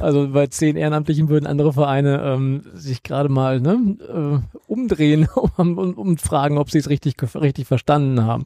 Also 0.00 0.28
bei 0.28 0.48
zehn 0.48 0.76
Ehrenamtlichen 0.76 1.28
würden 1.28 1.46
andere 1.46 1.72
Vereine 1.72 2.20
ähm, 2.22 2.62
sich 2.74 3.02
gerade 3.02 3.28
mal 3.28 3.60
ne, 3.60 3.96
äh, 4.06 4.58
umdrehen 4.66 5.28
und 5.56 5.58
um, 5.78 5.94
um, 5.94 6.18
fragen, 6.18 6.58
ob 6.58 6.70
sie 6.70 6.78
es 6.78 6.88
richtig, 6.88 7.14
richtig 7.34 7.66
verstanden 7.66 8.24
haben. 8.24 8.44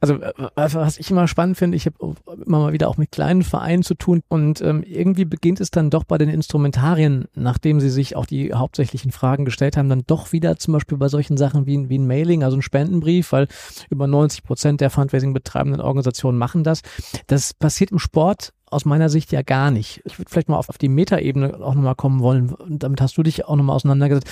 Also 0.00 0.14
äh, 0.14 0.32
was 0.54 0.98
ich 0.98 1.10
immer 1.10 1.26
spannend 1.26 1.56
finde, 1.56 1.76
ich 1.76 1.86
habe 1.86 2.14
immer 2.46 2.60
mal 2.60 2.72
wieder 2.72 2.88
auch 2.88 2.96
mit 2.96 3.10
kleinen 3.10 3.42
Vereinen 3.42 3.82
zu 3.82 3.94
tun 3.94 4.22
und 4.28 4.60
ähm, 4.60 4.84
irgendwie 4.86 5.24
beginnt 5.24 5.60
es 5.62 5.70
dann 5.70 5.90
doch 5.90 6.04
bei 6.04 6.18
den 6.18 6.28
Instrumentarien, 6.28 7.26
nachdem 7.34 7.80
sie 7.80 7.90
sich 7.90 8.16
auch 8.16 8.26
die 8.26 8.52
hauptsächlichen 8.52 9.12
Fragen 9.12 9.44
gestellt 9.44 9.76
haben, 9.76 9.88
dann 9.88 10.04
doch 10.06 10.32
wieder 10.32 10.56
zum 10.56 10.72
Beispiel 10.72 10.98
bei 10.98 11.08
solchen 11.08 11.36
Sachen 11.36 11.66
wie, 11.66 11.88
wie 11.88 11.98
ein 11.98 12.06
Mailing, 12.06 12.44
also 12.44 12.56
ein 12.56 12.62
Spendenbrief, 12.62 13.32
weil 13.32 13.48
über 13.88 14.06
90 14.06 14.44
Prozent 14.44 14.80
der 14.80 14.90
Fundraising 14.90 15.32
betreibenden 15.32 15.80
Organisationen 15.80 16.38
machen 16.38 16.64
das. 16.64 16.82
Das 17.26 17.54
passiert 17.54 17.92
im 17.92 17.98
Sport 17.98 18.52
aus 18.72 18.84
meiner 18.84 19.08
Sicht 19.08 19.32
ja 19.32 19.42
gar 19.42 19.70
nicht. 19.70 20.02
Ich 20.04 20.18
würde 20.18 20.30
vielleicht 20.30 20.48
mal 20.48 20.56
auf, 20.56 20.68
auf 20.68 20.78
die 20.78 20.88
Metaebene 20.88 21.54
auch 21.60 21.74
nochmal 21.74 21.94
kommen 21.94 22.20
wollen. 22.20 22.54
Damit 22.68 23.00
hast 23.00 23.16
du 23.16 23.22
dich 23.22 23.44
auch 23.44 23.56
nochmal 23.56 23.76
auseinandergesetzt. 23.76 24.28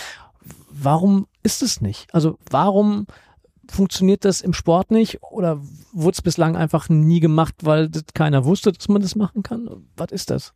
Warum 0.70 1.26
ist 1.42 1.62
es 1.62 1.80
nicht? 1.80 2.12
Also 2.14 2.38
warum 2.50 3.06
funktioniert 3.70 4.25
das 4.25 4.40
im 4.40 4.52
Sport 4.52 4.90
nicht 4.90 5.22
oder 5.22 5.60
wurde 5.92 6.14
es 6.14 6.22
bislang 6.22 6.56
einfach 6.56 6.88
nie 6.88 7.20
gemacht, 7.20 7.54
weil 7.62 7.90
keiner 8.14 8.44
wusste, 8.44 8.72
dass 8.72 8.88
man 8.88 9.02
das 9.02 9.14
machen 9.14 9.42
kann? 9.42 9.68
Was 9.96 10.10
ist 10.10 10.30
das? 10.30 10.54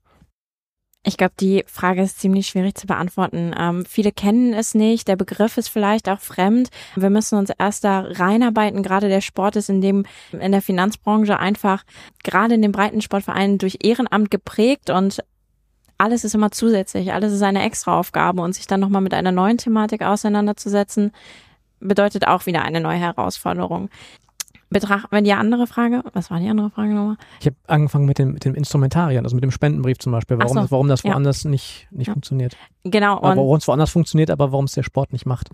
Ich 1.07 1.19
glaube, 1.19 1.35
die 1.39 1.65
Frage 1.67 2.03
ist 2.03 2.19
ziemlich 2.19 2.47
schwierig 2.47 2.77
zu 2.79 2.87
beantworten. 2.87 3.55
Ähm, 3.59 3.85
viele 3.85 4.11
kennen 4.11 4.55
es 4.55 4.75
nicht. 4.75 5.07
Der 5.07 5.17
Begriff 5.17 5.59
ist 5.59 5.69
vielleicht 5.69 6.09
auch 6.09 6.19
fremd. 6.19 6.71
Wir 6.97 7.11
müssen 7.11 7.39
uns 7.39 7.51
erst 7.51 7.85
da 7.85 8.01
reinarbeiten. 8.01 8.83
Gerade 8.83 9.11
der 9.11 9.21
Sport 9.21 9.57
ist 9.57 9.69
in 9.69 9.83
dem, 9.83 10.07
in 10.33 10.53
der 10.53 10.63
Finanzbranche 10.63 11.39
einfach, 11.39 11.85
gerade 12.23 12.55
in 12.55 12.63
den 12.63 12.73
breiten 12.73 13.03
Sportvereinen 13.03 13.59
durch 13.59 13.79
Ehrenamt 13.83 14.31
geprägt 14.31 14.89
und 14.89 15.23
alles 15.99 16.25
ist 16.25 16.35
immer 16.35 16.51
zusätzlich. 16.51 17.13
Alles 17.13 17.35
ist 17.35 17.43
eine 17.43 17.63
Extraaufgabe 17.63 18.41
und 18.41 18.55
sich 18.55 18.67
dann 18.67 18.81
nochmal 18.81 19.03
mit 19.03 19.13
einer 19.13 19.31
neuen 19.31 19.59
Thematik 19.59 20.03
auseinanderzusetzen, 20.03 21.13
bedeutet 21.81 22.27
auch 22.27 22.47
wieder 22.47 22.63
eine 22.63 22.81
neue 22.81 22.99
Herausforderung 22.99 23.91
betrachten 24.75 25.15
wir 25.15 25.23
die 25.23 25.33
andere 25.33 25.67
Frage. 25.67 26.03
Was 26.13 26.31
war 26.31 26.41
die 26.41 26.49
andere 26.49 26.69
Frage 26.69 26.93
nochmal? 26.93 27.17
Ich 27.41 27.47
habe 27.47 27.57
angefangen 27.69 28.07
mit 28.07 28.19
dem, 28.19 28.33
mit 28.33 28.45
dem 28.45 28.55
Instrumentarien, 28.55 29.25
also 29.25 29.37
mit 29.37 29.45
dem 29.45 29.53
Spendenbrief 29.53 29.99
zum 29.99 30.13
Beispiel, 30.13 30.37
warum, 30.37 30.53
so. 30.53 30.61
das, 30.61 30.71
warum 30.73 30.89
das 30.89 31.05
woanders 31.05 31.45
ja. 31.45 31.51
nicht, 31.51 31.87
nicht 31.93 32.09
ja. 32.09 32.13
funktioniert. 32.13 32.57
Genau. 32.83 33.21
warum 33.23 33.57
es 33.57 33.69
woanders 33.69 33.91
funktioniert, 33.91 34.31
aber 34.31 34.53
warum 34.53 34.65
es 34.65 34.73
der 34.73 34.83
Sport 34.83 35.13
nicht 35.13 35.27
macht. 35.27 35.51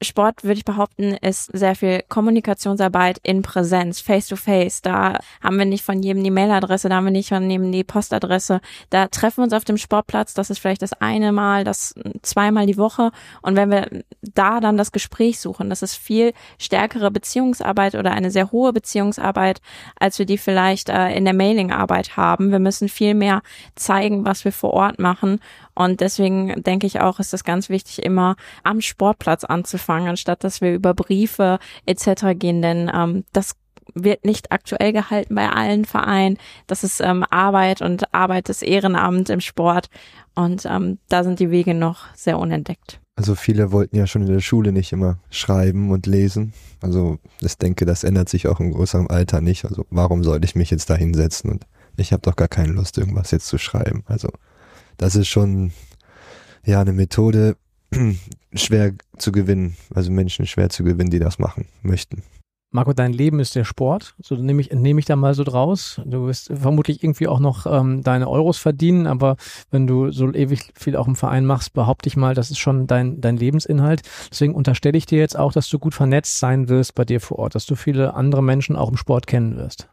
Sport, 0.00 0.44
würde 0.44 0.58
ich 0.58 0.64
behaupten, 0.64 1.14
ist 1.14 1.46
sehr 1.52 1.74
viel 1.74 2.04
Kommunikationsarbeit 2.08 3.18
in 3.24 3.42
Präsenz, 3.42 4.00
face 4.00 4.28
to 4.28 4.36
face. 4.36 4.80
Da 4.80 5.18
haben 5.42 5.58
wir 5.58 5.64
nicht 5.64 5.84
von 5.84 6.00
jedem 6.02 6.22
die 6.22 6.30
Mailadresse, 6.30 6.88
da 6.88 6.96
haben 6.96 7.06
wir 7.06 7.10
nicht 7.10 7.30
von 7.30 7.50
jedem 7.50 7.72
die 7.72 7.82
Postadresse. 7.82 8.60
Da 8.90 9.08
treffen 9.08 9.38
wir 9.38 9.44
uns 9.44 9.52
auf 9.52 9.64
dem 9.64 9.76
Sportplatz, 9.76 10.34
das 10.34 10.50
ist 10.50 10.60
vielleicht 10.60 10.82
das 10.82 10.92
eine 10.92 11.32
Mal, 11.32 11.64
das 11.64 11.94
zweimal 12.22 12.66
die 12.66 12.76
Woche. 12.76 13.10
Und 13.42 13.56
wenn 13.56 13.70
wir 13.70 14.04
da 14.22 14.60
dann 14.60 14.76
das 14.76 14.92
Gespräch 14.92 15.40
suchen, 15.40 15.68
das 15.68 15.82
ist 15.82 15.96
viel 15.96 16.32
stärkere 16.58 17.10
Beziehungsarbeit 17.10 17.96
oder 17.96 18.12
eine 18.12 18.30
sehr 18.30 18.52
hohe 18.52 18.72
Beziehungsarbeit, 18.72 19.60
als 19.98 20.18
wir 20.20 20.26
die 20.26 20.38
vielleicht 20.38 20.90
äh, 20.90 21.10
in 21.10 21.24
der 21.24 21.34
Mailingarbeit 21.34 22.16
haben. 22.16 22.52
Wir 22.52 22.60
müssen 22.60 22.88
viel 22.88 23.14
mehr 23.14 23.42
zeigen, 23.74 24.24
was 24.24 24.44
wir 24.44 24.52
vor 24.52 24.74
Ort 24.74 25.00
machen 25.00 25.40
und 25.78 26.00
deswegen 26.00 26.60
denke 26.64 26.88
ich 26.88 27.00
auch, 27.00 27.20
ist 27.20 27.32
es 27.32 27.44
ganz 27.44 27.68
wichtig, 27.68 28.02
immer 28.02 28.34
am 28.64 28.80
Sportplatz 28.80 29.44
anzufangen, 29.44 30.08
anstatt 30.08 30.42
dass 30.42 30.60
wir 30.60 30.74
über 30.74 30.92
Briefe 30.92 31.60
etc. 31.86 32.34
gehen, 32.34 32.62
denn 32.62 32.90
ähm, 32.92 33.24
das 33.32 33.54
wird 33.94 34.24
nicht 34.24 34.50
aktuell 34.50 34.92
gehalten 34.92 35.36
bei 35.36 35.48
allen 35.48 35.84
Vereinen. 35.84 36.36
Das 36.66 36.82
ist 36.82 37.00
ähm, 37.00 37.24
Arbeit 37.30 37.80
und 37.80 38.12
Arbeit 38.12 38.48
ist 38.48 38.62
Ehrenamt 38.62 39.30
im 39.30 39.40
Sport. 39.40 39.88
Und 40.34 40.66
ähm, 40.66 40.98
da 41.08 41.22
sind 41.22 41.38
die 41.38 41.52
Wege 41.52 41.74
noch 41.74 42.12
sehr 42.16 42.40
unentdeckt. 42.40 43.00
Also 43.14 43.36
viele 43.36 43.70
wollten 43.70 43.96
ja 43.96 44.08
schon 44.08 44.22
in 44.22 44.32
der 44.32 44.40
Schule 44.40 44.72
nicht 44.72 44.92
immer 44.92 45.20
schreiben 45.30 45.92
und 45.92 46.06
lesen. 46.06 46.54
Also 46.80 47.18
ich 47.40 47.56
denke, 47.56 47.86
das 47.86 48.02
ändert 48.02 48.28
sich 48.28 48.48
auch 48.48 48.58
im 48.58 48.72
größeren 48.72 49.08
Alter 49.08 49.40
nicht. 49.40 49.64
Also 49.64 49.86
warum 49.90 50.24
sollte 50.24 50.44
ich 50.44 50.56
mich 50.56 50.70
jetzt 50.70 50.90
da 50.90 50.96
hinsetzen 50.96 51.52
und 51.52 51.66
ich 51.96 52.12
habe 52.12 52.22
doch 52.22 52.34
gar 52.34 52.48
keine 52.48 52.72
Lust, 52.72 52.98
irgendwas 52.98 53.30
jetzt 53.30 53.46
zu 53.46 53.58
schreiben. 53.58 54.02
Also 54.06 54.28
das 54.98 55.16
ist 55.16 55.28
schon 55.28 55.72
ja 56.64 56.80
eine 56.80 56.92
Methode, 56.92 57.56
schwer 58.54 58.92
zu 59.16 59.32
gewinnen, 59.32 59.76
also 59.94 60.12
Menschen 60.12 60.46
schwer 60.46 60.68
zu 60.68 60.84
gewinnen, 60.84 61.10
die 61.10 61.18
das 61.18 61.38
machen 61.38 61.66
möchten. 61.82 62.22
Marco, 62.70 62.92
dein 62.92 63.14
Leben 63.14 63.40
ist 63.40 63.56
der 63.56 63.64
Sport. 63.64 64.14
So 64.18 64.34
nehme 64.34 64.60
ich, 64.60 64.70
nehme 64.70 65.00
ich 65.00 65.06
da 65.06 65.16
mal 65.16 65.32
so 65.32 65.42
draus. 65.42 66.02
Du 66.04 66.26
wirst 66.26 66.52
vermutlich 66.54 67.02
irgendwie 67.02 67.26
auch 67.26 67.40
noch 67.40 67.64
ähm, 67.64 68.02
deine 68.02 68.28
Euros 68.28 68.58
verdienen, 68.58 69.06
aber 69.06 69.36
wenn 69.70 69.86
du 69.86 70.10
so 70.10 70.30
ewig 70.30 70.72
viel 70.74 70.94
auch 70.94 71.08
im 71.08 71.16
Verein 71.16 71.46
machst, 71.46 71.72
behaupte 71.72 72.08
ich 72.08 72.16
mal, 72.18 72.34
das 72.34 72.50
ist 72.50 72.58
schon 72.58 72.86
dein, 72.86 73.22
dein 73.22 73.38
Lebensinhalt. 73.38 74.02
Deswegen 74.30 74.54
unterstelle 74.54 74.98
ich 74.98 75.06
dir 75.06 75.18
jetzt 75.18 75.38
auch, 75.38 75.52
dass 75.52 75.70
du 75.70 75.78
gut 75.78 75.94
vernetzt 75.94 76.40
sein 76.40 76.68
wirst 76.68 76.94
bei 76.94 77.06
dir 77.06 77.22
vor 77.22 77.38
Ort, 77.38 77.54
dass 77.54 77.64
du 77.64 77.74
viele 77.74 78.12
andere 78.12 78.42
Menschen 78.42 78.76
auch 78.76 78.90
im 78.90 78.98
Sport 78.98 79.26
kennen 79.26 79.56
wirst. 79.56 79.88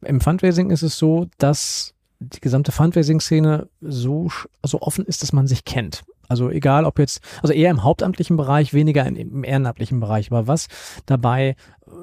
Im 0.00 0.22
Fundraising 0.22 0.70
ist 0.70 0.82
es 0.82 0.96
so, 0.96 1.26
dass 1.36 1.94
die 2.20 2.40
gesamte 2.40 2.72
Fundraising-Szene 2.72 3.68
so, 3.80 4.30
so 4.64 4.80
offen 4.80 5.04
ist, 5.04 5.22
dass 5.22 5.32
man 5.32 5.46
sich 5.46 5.64
kennt. 5.64 6.04
Also 6.28 6.50
egal, 6.50 6.84
ob 6.84 6.98
jetzt, 6.98 7.20
also 7.42 7.54
eher 7.54 7.70
im 7.70 7.82
hauptamtlichen 7.82 8.36
Bereich, 8.36 8.74
weniger 8.74 9.06
im 9.06 9.44
ehrenamtlichen 9.44 9.98
Bereich. 9.98 10.30
Aber 10.30 10.46
was 10.46 10.68
dabei 11.06 11.56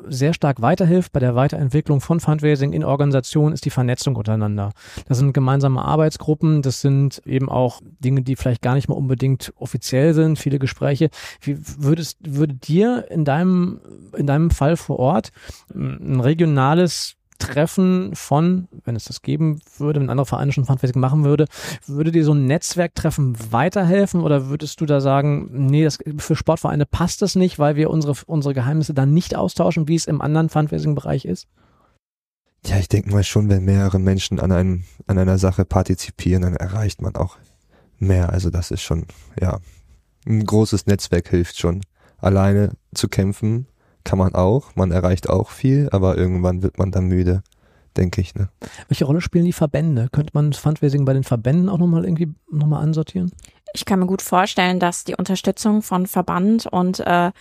sehr 0.08 0.34
stark 0.34 0.62
weiterhilft 0.62 1.12
bei 1.12 1.20
der 1.20 1.36
Weiterentwicklung 1.36 2.02
von 2.02 2.20
Fundraising 2.20 2.74
in 2.74 2.84
Organisationen, 2.84 3.54
ist 3.54 3.66
die 3.66 3.70
Vernetzung 3.70 4.16
untereinander. 4.16 4.72
Das 5.08 5.20
sind 5.20 5.34
gemeinsame 5.34 5.84
Arbeitsgruppen, 5.84 6.64
das 6.64 6.82
sind 6.82 7.22
eben 7.26 7.50
auch 7.50 7.82
Dinge, 8.00 8.24
die 8.24 8.36
vielleicht 8.36 8.64
gar 8.64 8.74
nicht 8.74 8.90
mal 8.90 8.96
unbedingt 8.96 9.54
offiziell 9.58 10.16
sind, 10.16 10.40
viele 10.40 10.58
Gespräche. 10.58 11.10
Wie 11.42 11.58
würdest, 11.78 12.18
würde 12.26 12.56
dir 12.56 13.06
in 13.12 13.26
deinem, 13.26 13.80
in 14.18 14.26
deinem 14.26 14.50
Fall 14.50 14.76
vor 14.78 14.98
Ort 14.98 15.32
ein 15.74 16.20
regionales 16.20 17.16
Treffen 17.38 18.16
von, 18.16 18.68
wenn 18.84 18.96
es 18.96 19.06
das 19.06 19.22
geben 19.22 19.60
würde, 19.78 20.00
wenn 20.00 20.10
andere 20.10 20.26
Vereine 20.26 20.52
schon 20.52 20.66
Fundraising 20.66 21.00
machen 21.00 21.24
würde, 21.24 21.46
würde 21.86 22.12
dir 22.12 22.24
so 22.24 22.34
ein 22.34 22.46
Netzwerktreffen 22.46 23.36
weiterhelfen 23.52 24.22
oder 24.22 24.48
würdest 24.48 24.82
du 24.82 24.86
da 24.86 25.02
sagen, 25.02 25.50
nee, 25.52 25.84
das, 25.84 26.00
für 26.18 26.36
Sportvereine 26.36 26.86
passt 26.86 27.22
das 27.22 27.36
nicht, 27.36 27.60
weil 27.60 27.76
wir 27.76 27.90
unsere, 27.90 28.16
unsere 28.26 28.54
Geheimnisse 28.54 28.94
dann 28.94 29.14
nicht 29.14 29.36
austauschen, 29.36 29.88
wie 29.88 29.96
es 29.96 30.06
im 30.06 30.22
anderen 30.22 30.50
Fundraising-Bereich 30.50 31.26
ist? 31.26 31.48
Ja, 32.66 32.78
ich 32.78 32.90
denke 32.90 33.12
mal 33.12 33.24
schon, 33.24 33.50
wenn 33.50 33.64
mehrere 33.66 34.00
Menschen 34.00 34.40
an 34.40 34.52
einem, 34.52 34.84
an 35.06 35.18
einer 35.20 35.38
Sache 35.38 35.66
partizipieren, 35.66 36.42
dann 36.42 36.56
erreicht 36.56 37.02
man 37.02 37.16
auch 37.16 37.38
mehr. 38.00 38.30
Also 38.32 38.50
das 38.50 38.72
ist 38.72 38.82
schon, 38.82 39.06
ja, 39.40 39.60
ein 40.26 40.46
großes 40.46 40.88
Netzwerk 40.88 41.30
hilft 41.30 41.60
schon. 41.60 41.82
Alleine 42.18 42.72
zu 42.94 43.08
kämpfen 43.08 43.68
kann 44.06 44.20
man 44.20 44.34
auch, 44.34 44.76
man 44.76 44.92
erreicht 44.92 45.30
auch 45.30 45.50
viel, 45.50 45.90
aber 45.92 46.18
irgendwann 46.18 46.64
wird 46.64 46.78
man 46.78 46.92
dann 46.92 47.08
müde, 47.08 47.44
denke 47.98 48.22
ich. 48.22 48.36
Ne? 48.36 48.48
Welche 48.88 49.04
Rolle 49.04 49.20
spielen 49.20 49.46
die 49.46 49.52
Verbände? 49.52 50.08
Könnte 50.12 50.32
man 50.34 50.54
Fundraising 50.54 51.04
bei 51.04 51.14
den 51.14 51.24
Verbänden 51.24 51.68
auch 51.68 51.80
nochmal 51.80 52.06
irgendwie 52.06 52.34
nochmal 52.50 52.84
ansortieren? 52.84 53.32
Ich 53.74 53.84
kann 53.84 54.00
mir 54.00 54.06
gut 54.06 54.22
vorstellen, 54.22 54.80
dass 54.80 55.04
die 55.04 55.16
Unterstützung 55.16 55.82
von 55.82 56.08
Verband 56.08 56.68
und 56.68 57.02
äh, 57.02 57.32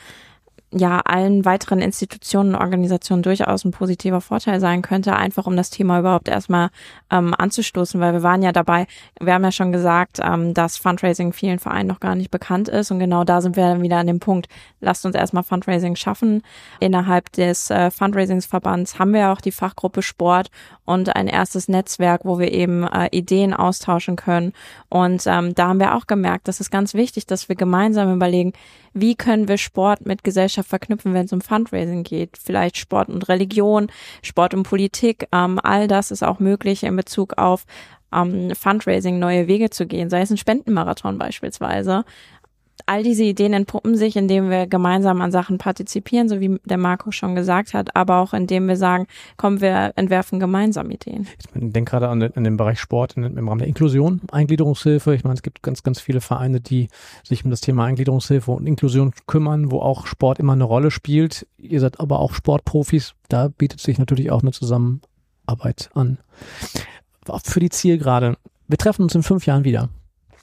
ja 0.77 1.01
allen 1.05 1.45
weiteren 1.45 1.81
Institutionen 1.81 2.55
und 2.55 2.61
Organisationen 2.61 3.23
durchaus 3.23 3.65
ein 3.65 3.71
positiver 3.71 4.21
Vorteil 4.21 4.61
sein 4.61 4.83
könnte, 4.83 5.15
einfach 5.15 5.47
um 5.47 5.57
das 5.57 5.71
Thema 5.71 6.01
überhaupt 6.01 6.29
erstmal 6.29 6.71
ähm, 7.11 7.35
anzustoßen, 7.37 8.01
weil 8.01 8.13
wir 8.13 8.23
waren 8.23 8.43
ja 8.43 8.53
dabei, 8.53 8.87
wir 9.21 9.35
haben 9.35 9.45
ja 9.45 9.53
schon 9.53 9.73
gesagt, 9.73 10.21
ähm, 10.23 10.55
dass 10.55 10.77
Fundraising 10.77 11.33
vielen 11.33 11.59
Vereinen 11.59 11.89
noch 11.89 12.01
gar 12.01 12.15
nicht 12.15 12.31
bekannt 12.31 12.69
ist 12.69 12.91
und 12.91 12.99
genau 12.99 13.25
da 13.25 13.41
sind 13.41 13.57
wir 13.57 13.65
dann 13.65 13.83
wieder 13.83 13.99
an 13.99 14.07
dem 14.07 14.21
Punkt, 14.21 14.49
lasst 14.81 15.07
uns 15.07 15.15
erstmal 15.15 15.45
Fundraising 15.45 15.97
schaffen. 15.97 16.43
Innerhalb 16.81 17.31
des 17.33 17.71
äh, 17.71 17.91
Fundraisingsverbands 17.91 18.99
haben 18.99 19.13
wir 19.13 19.31
auch 19.31 19.41
die 19.41 19.53
Fachgruppe 19.53 20.03
Sport 20.03 20.51
und 20.85 21.15
ein 21.15 21.29
erstes 21.29 21.69
Netzwerk, 21.69 22.25
wo 22.25 22.39
wir 22.39 22.53
eben 22.53 22.85
äh, 22.85 23.09
Ideen 23.11 23.55
austauschen 23.55 24.17
können 24.17 24.53
und 24.89 25.25
ähm, 25.27 25.55
da 25.55 25.69
haben 25.69 25.81
wir 25.81 25.95
auch 25.95 26.07
gemerkt, 26.07 26.49
das 26.49 26.61
ist 26.61 26.71
ganz 26.71 26.95
wichtig, 26.95 27.27
dass 27.27 27.49
wir 27.49 27.57
gemeinsam 27.57 28.15
überlegen, 28.15 28.53
wie 28.93 29.17
können 29.17 29.49
wir 29.49 29.59
Sport 29.59 30.07
mit 30.07 30.25
Gesellschaft 30.25 30.69
verknüpfen, 30.69 31.15
wenn 31.15 31.27
es 31.27 31.33
um 31.33 31.41
Fundraising 31.41 32.05
geht. 32.05 32.39
Vielleicht 32.39 32.77
Sport 32.77 33.09
und 33.09 33.29
Religion, 33.29 33.89
Sport 34.23 34.55
und 34.55 34.63
Politik. 34.63 35.27
Ähm, 35.33 35.59
all 35.63 35.89
das 35.89 36.11
ist 36.11 36.23
auch 36.23 36.39
möglich 36.39 36.85
in 36.85 36.95
Bezug 36.95 37.37
auf 37.37 37.67
ähm, 38.15 38.55
Fundraising 38.55 39.19
neue 39.19 39.49
Wege 39.49 39.71
zu 39.71 39.87
gehen, 39.87 40.11
sei 40.11 40.21
es 40.21 40.31
ein 40.31 40.37
Spendenmarathon 40.37 41.19
beispielsweise 41.19 42.05
all 42.87 43.03
diese 43.03 43.25
Ideen 43.25 43.53
entpuppen 43.53 43.97
sich, 43.97 44.17
indem 44.17 44.51
wir 44.51 44.67
gemeinsam 44.67 45.21
an 45.21 45.33
Sachen 45.33 45.59
partizipieren, 45.59 46.29
so 46.29 46.41
wie 46.41 46.59
der 46.65 46.79
Marco 46.79 47.11
schon 47.11 47.35
gesagt 47.35 47.75
hat, 47.75 47.97
aber 47.97 48.19
auch 48.19 48.35
indem 48.35 48.69
wir 48.69 48.77
sagen, 48.77 49.07
komm, 49.37 49.61
wir 49.61 49.93
entwerfen 49.97 50.41
gemeinsam 50.41 50.91
Ideen. 50.91 51.27
Ich 51.39 51.47
denke 51.55 51.91
gerade 51.91 52.09
an, 52.09 52.23
an, 52.23 52.45
den 52.45 52.57
Bereich 52.57 52.79
Sport 52.79 53.17
in, 53.17 53.25
im 53.25 53.49
Rahmen 53.49 53.61
der 53.61 53.69
Inklusion, 53.69 54.21
Eingliederungshilfe. 54.31 55.15
Ich 55.15 55.25
meine, 55.25 55.35
es 55.35 55.43
gibt 55.43 55.63
ganz, 55.63 55.83
ganz 55.83 56.01
viele 56.01 56.21
Vereine, 56.21 56.61
die 56.61 56.89
sich 57.23 57.45
um 57.45 57.51
das 57.51 57.61
Thema 57.61 57.85
Eingliederungshilfe 57.85 58.51
und 58.51 58.67
Inklusion 58.67 59.13
kümmern, 59.27 59.71
wo 59.71 59.81
auch 59.81 60.07
Sport 60.07 60.39
immer 60.39 60.53
eine 60.53 60.65
Rolle 60.65 60.91
spielt. 60.91 61.47
Ihr 61.59 61.81
seid 61.81 62.01
aber 62.01 62.21
auch 62.21 62.35
Sportprofis. 62.35 63.15
Da 63.29 63.49
bietet 63.49 63.81
sich 63.81 63.99
natürlich 63.99 64.31
auch 64.31 64.43
eine 64.43 64.53
Zusammenarbeit 64.53 65.91
an. 65.95 66.19
Für 67.45 67.61
die 67.61 67.71
Zielgerade. 67.71 68.37
Wir 68.69 68.79
treffen 68.79 69.03
uns 69.03 69.15
in 69.15 69.23
fünf 69.23 69.47
Jahren 69.47 69.65
wieder 69.65 69.89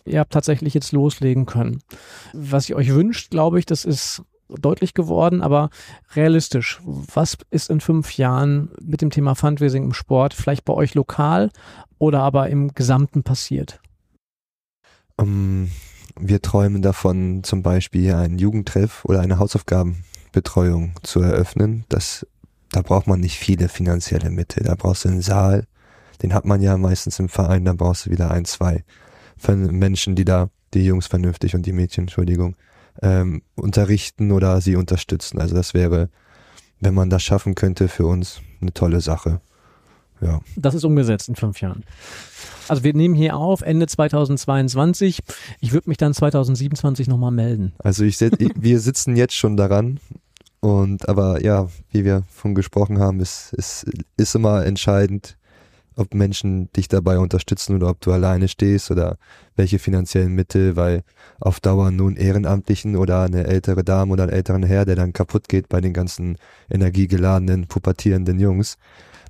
ihr 0.06 0.20
habt 0.20 0.34
tatsächlich 0.34 0.74
jetzt 0.74 0.92
loslegen 0.92 1.46
können. 1.46 1.82
Was 2.34 2.70
ihr 2.70 2.76
euch 2.76 2.94
wünscht, 2.94 3.32
glaube 3.32 3.60
ich, 3.60 3.66
das 3.66 3.86
ist 3.86 4.24
deutlich 4.50 4.94
geworden, 4.94 5.42
aber 5.42 5.70
realistisch. 6.16 6.82
Was 6.84 7.38
ist 7.50 7.70
in 7.70 7.80
fünf 7.80 8.18
Jahren 8.18 8.72
mit 8.82 9.02
dem 9.02 9.10
Thema 9.10 9.36
Fundraising 9.36 9.84
im 9.84 9.94
Sport 9.94 10.34
vielleicht 10.34 10.66
bei 10.66 10.74
euch 10.74 10.94
lokal 10.94 11.52
oder 11.98 12.22
aber 12.22 12.50
im 12.50 12.74
Gesamten 12.74 13.24
passiert? 13.24 13.80
Um, 15.18 15.28
ähm, 15.28 15.72
wir 16.20 16.42
träumen 16.42 16.82
davon, 16.82 17.44
zum 17.44 17.64
Beispiel 17.64 18.14
einen 18.14 18.38
Jugendtreff 18.38 19.06
oder 19.06 19.22
eine 19.22 19.40
Hausaufgabenbetreuung 19.40 20.94
zu 21.04 21.22
eröffnen. 21.22 21.86
Das, 21.90 22.28
da 22.72 22.82
braucht 22.82 23.08
man 23.08 23.20
nicht 23.20 23.38
viele 23.38 23.70
finanzielle 23.70 24.30
Mittel. 24.30 24.64
Da 24.64 24.76
brauchst 24.76 25.06
du 25.06 25.10
einen 25.10 25.22
Saal, 25.22 25.68
den 26.22 26.34
hat 26.34 26.46
man 26.46 26.62
ja 26.62 26.78
meistens 26.78 27.18
im 27.20 27.30
Verein, 27.30 27.66
dann 27.66 27.78
brauchst 27.78 28.06
du 28.06 28.12
wieder 28.12 28.32
ein, 28.32 28.46
zwei 28.46 28.84
Menschen, 29.48 30.16
die 30.16 30.26
da 30.26 30.50
die 30.74 30.86
Jungs 30.86 31.08
vernünftig 31.08 31.56
und 31.56 31.66
die 31.66 31.74
Mädchen, 31.74 32.04
Entschuldigung, 32.04 32.56
ähm, 33.02 33.42
unterrichten 33.56 34.32
oder 34.32 34.62
sie 34.62 34.76
unterstützen. 34.76 35.40
Also 35.40 35.56
das 35.56 35.74
wäre, 35.74 36.10
wenn 36.80 36.94
man 36.94 37.10
das 37.10 37.24
schaffen 37.24 37.56
könnte, 37.56 37.88
für 37.88 38.06
uns 38.06 38.42
eine 38.62 38.74
tolle 38.74 39.02
Sache. 39.02 39.42
Ja. 40.22 40.40
Das 40.56 40.76
ist 40.76 40.84
umgesetzt 40.84 41.30
in 41.30 41.36
fünf 41.36 41.62
Jahren. 41.62 41.84
Also 42.68 42.84
wir 42.84 42.94
nehmen 42.94 43.16
hier 43.16 43.36
auf 43.36 43.62
Ende 43.62 43.88
2022. 43.88 45.20
Ich 45.60 45.74
würde 45.74 45.90
mich 45.90 45.98
dann 45.98 46.14
2027 46.14 47.08
nochmal 47.08 47.32
melden. 47.32 47.74
Also 47.80 48.04
ich 48.04 48.20
wir 48.20 48.80
sitzen 48.80 49.16
jetzt 49.16 49.36
schon 49.36 49.58
daran. 49.58 50.00
Und 50.60 51.10
aber 51.10 51.44
ja, 51.44 51.70
wie 51.90 52.06
wir 52.06 52.24
von 52.30 52.54
gesprochen 52.54 53.00
haben, 53.00 53.20
ist, 53.20 53.52
ist, 53.54 53.86
ist 54.16 54.36
immer 54.36 54.64
entscheidend, 54.64 55.38
ob 55.96 56.14
Menschen 56.14 56.72
dich 56.74 56.88
dabei 56.88 57.20
unterstützen 57.20 57.76
oder 57.76 57.90
ob 57.90 58.02
du 58.02 58.12
alleine 58.12 58.48
stehst 58.48 58.92
oder 58.92 59.18
welche 59.56 59.80
finanziellen 59.80 60.34
Mittel, 60.34 60.76
weil 60.76 61.04
auf 61.40 61.60
Dauer 61.60 61.92
nun 61.92 62.16
Ehrenamtlichen 62.16 62.96
oder 62.96 63.24
eine 63.24 63.46
ältere 63.46 63.84
Dame 63.84 64.14
oder 64.14 64.24
einen 64.24 64.32
älteren 64.32 64.64
Herr, 64.64 64.86
der 64.86 64.96
dann 64.96 65.14
kaputt 65.14 65.50
geht 65.50 65.70
bei 65.70 65.82
den 65.82 65.94
ganzen 65.94 66.38
energiegeladenen, 66.70 67.68
pubertierenden 67.68 68.40
Jungs, 68.40 68.78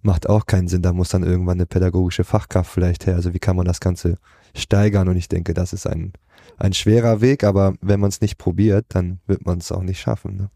macht 0.04 0.30
auch 0.30 0.46
keinen 0.46 0.68
Sinn. 0.68 0.82
Da 0.82 0.94
muss 0.94 1.10
dann 1.10 1.24
irgendwann 1.24 1.58
eine 1.58 1.66
pädagogische 1.66 2.24
Fachkraft 2.24 2.72
vielleicht 2.72 3.08
her. 3.08 3.16
Also 3.16 3.34
wie 3.34 3.40
kann 3.40 3.56
man 3.56 3.66
das 3.66 3.80
Ganze 3.80 4.18
steigern? 4.56 5.08
Und 5.08 5.18
ich 5.18 5.30
denke, 5.30 5.54
das 5.54 5.74
ist 5.74 5.88
ein, 5.88 6.14
ein 6.58 6.74
schwerer 6.74 7.22
Weg, 7.22 7.44
aber 7.44 7.74
wenn 7.82 8.00
man 8.00 8.10
es 8.10 8.22
nicht 8.22 8.38
probiert, 8.38 8.86
dann 8.90 9.20
wird 9.26 9.46
man 9.46 9.60
es 9.60 9.72
auch 9.72 9.84
nicht 9.84 10.00
schaffen. 10.00 10.38
Ne? 10.38 10.50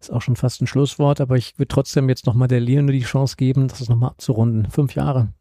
Ist 0.00 0.12
auch 0.12 0.22
schon 0.22 0.36
fast 0.36 0.60
ein 0.60 0.66
Schlusswort, 0.66 1.20
aber 1.20 1.36
ich 1.36 1.58
würde 1.58 1.68
trotzdem 1.68 2.08
jetzt 2.08 2.26
nochmal 2.26 2.48
der 2.48 2.60
Leone 2.60 2.92
die 2.92 3.00
Chance 3.00 3.36
geben, 3.36 3.68
das 3.68 3.88
nochmal 3.88 4.10
abzurunden. 4.10 4.70
Fünf 4.70 4.94
Jahre. 4.94 5.32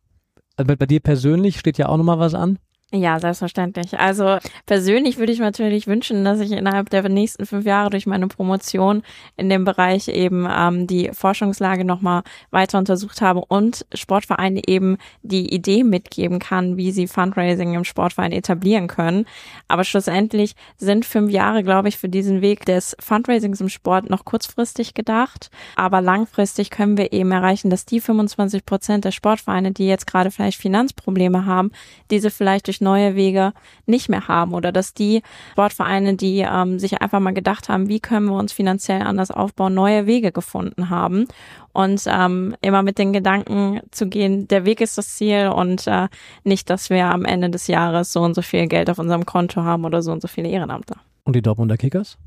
Also 0.56 0.76
bei 0.76 0.86
dir 0.86 1.00
persönlich 1.02 1.60
steht 1.60 1.78
ja 1.78 1.90
auch 1.90 1.98
nochmal 1.98 2.20
was 2.20 2.34
an. 2.34 2.60
Ja, 2.94 3.20
selbstverständlich. 3.20 3.98
Also 4.00 4.38
persönlich 4.68 5.18
würde 5.18 5.34
ich 5.34 5.40
natürlich 5.40 5.88
wünschen, 5.88 6.24
dass 6.24 6.40
ich 6.40 6.52
innerhalb 6.52 6.92
der 6.92 7.10
nächsten 7.10 7.48
fünf 7.48 7.66
Jahre 7.66 7.90
durch 7.90 8.06
meine 8.06 8.28
Promotion 8.28 9.02
in 9.38 9.50
dem 9.50 9.66
Bereich 9.66 10.08
eben 10.08 10.48
ähm, 10.50 10.86
die 10.86 11.10
Forschungslage 11.12 11.84
nochmal 11.84 12.22
weiter 12.52 12.78
untersucht 12.78 13.22
habe 13.22 13.44
und 13.48 13.88
Sportvereine 13.94 14.62
eben 14.68 14.98
die 15.24 15.52
Idee 15.52 15.84
mitgeben 15.84 16.38
kann, 16.38 16.78
wie 16.78 16.92
sie 16.92 17.08
Fundraising 17.08 17.74
im 17.74 17.86
Sportverein 17.86 18.32
etablieren 18.32 18.88
können. 18.88 19.26
Aber 19.68 19.84
schlussendlich 19.84 20.56
sind 20.78 21.06
fünf 21.06 21.32
Jahre, 21.32 21.64
glaube 21.64 21.90
ich, 21.90 21.98
für 21.98 22.08
diesen 22.08 22.42
Weg 22.42 22.66
des 22.66 22.96
Fundraisings 23.00 23.62
im 23.62 23.70
Sport 23.70 24.12
noch 24.12 24.26
kurzfristig 24.26 24.94
gedacht. 24.94 25.50
Aber 25.76 26.02
langfristig 26.02 26.70
können 26.70 26.98
wir 27.00 27.12
eben 27.14 27.32
erreichen, 27.32 27.72
dass 27.72 27.86
die 27.86 28.00
25 28.00 28.64
Prozent 28.64 29.06
der 29.06 29.12
Sportvereine, 29.12 29.72
die 29.72 29.88
jetzt 29.88 30.06
gerade 30.06 30.30
vielleicht 30.30 30.62
Finanzprobleme 30.62 31.48
haben, 31.48 31.72
diese 32.12 32.30
vielleicht 32.30 32.68
durch 32.68 32.75
neue 32.82 33.16
Wege 33.16 33.54
nicht 33.86 34.10
mehr 34.10 34.28
haben 34.28 34.54
oder 34.54 34.72
dass 34.72 34.94
die 34.94 35.22
Sportvereine, 35.52 36.16
die 36.16 36.40
ähm, 36.40 36.80
sich 36.80 37.02
einfach 37.02 37.20
mal 37.20 37.34
gedacht 37.34 37.70
haben, 37.70 37.88
wie 37.88 38.00
können 38.00 38.28
wir 38.28 38.38
uns 38.38 38.54
finanziell 38.54 39.02
anders 39.02 39.32
aufbauen, 39.32 39.74
neue 39.74 40.06
Wege 40.06 40.32
gefunden 40.32 40.90
haben 40.90 41.28
und 41.74 42.04
ähm, 42.08 42.56
immer 42.62 42.84
mit 42.84 42.98
den 42.98 43.14
Gedanken 43.14 43.82
zu 43.92 44.08
gehen, 44.08 44.48
der 44.48 44.66
Weg 44.66 44.82
ist 44.82 44.98
das 44.98 45.16
Ziel 45.16 45.48
und 45.50 45.88
äh, 45.88 46.08
nicht, 46.44 46.70
dass 46.70 46.90
wir 46.90 47.06
am 47.06 47.26
Ende 47.26 47.50
des 47.50 47.68
Jahres 47.68 48.14
so 48.14 48.22
und 48.22 48.34
so 48.34 48.42
viel 48.42 48.68
Geld 48.68 48.90
auf 48.90 49.00
unserem 49.00 49.26
Konto 49.26 49.64
haben 49.64 49.86
oder 49.86 50.02
so 50.02 50.12
und 50.12 50.22
so 50.22 50.28
viele 50.28 50.50
Ehrenamter. 50.50 50.98
Und 51.26 51.36
die 51.36 51.42
Dortmunder 51.42 51.78
Kickers? 51.78 52.18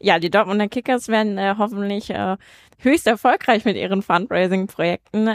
Ja, 0.00 0.18
die 0.18 0.30
Dortmunder 0.30 0.68
Kickers 0.68 1.08
werden 1.08 1.38
äh, 1.38 1.54
hoffentlich 1.58 2.10
äh, 2.10 2.36
höchst 2.78 3.06
erfolgreich 3.06 3.64
mit 3.64 3.76
ihren 3.76 4.02
Fundraising-Projekten. 4.02 5.34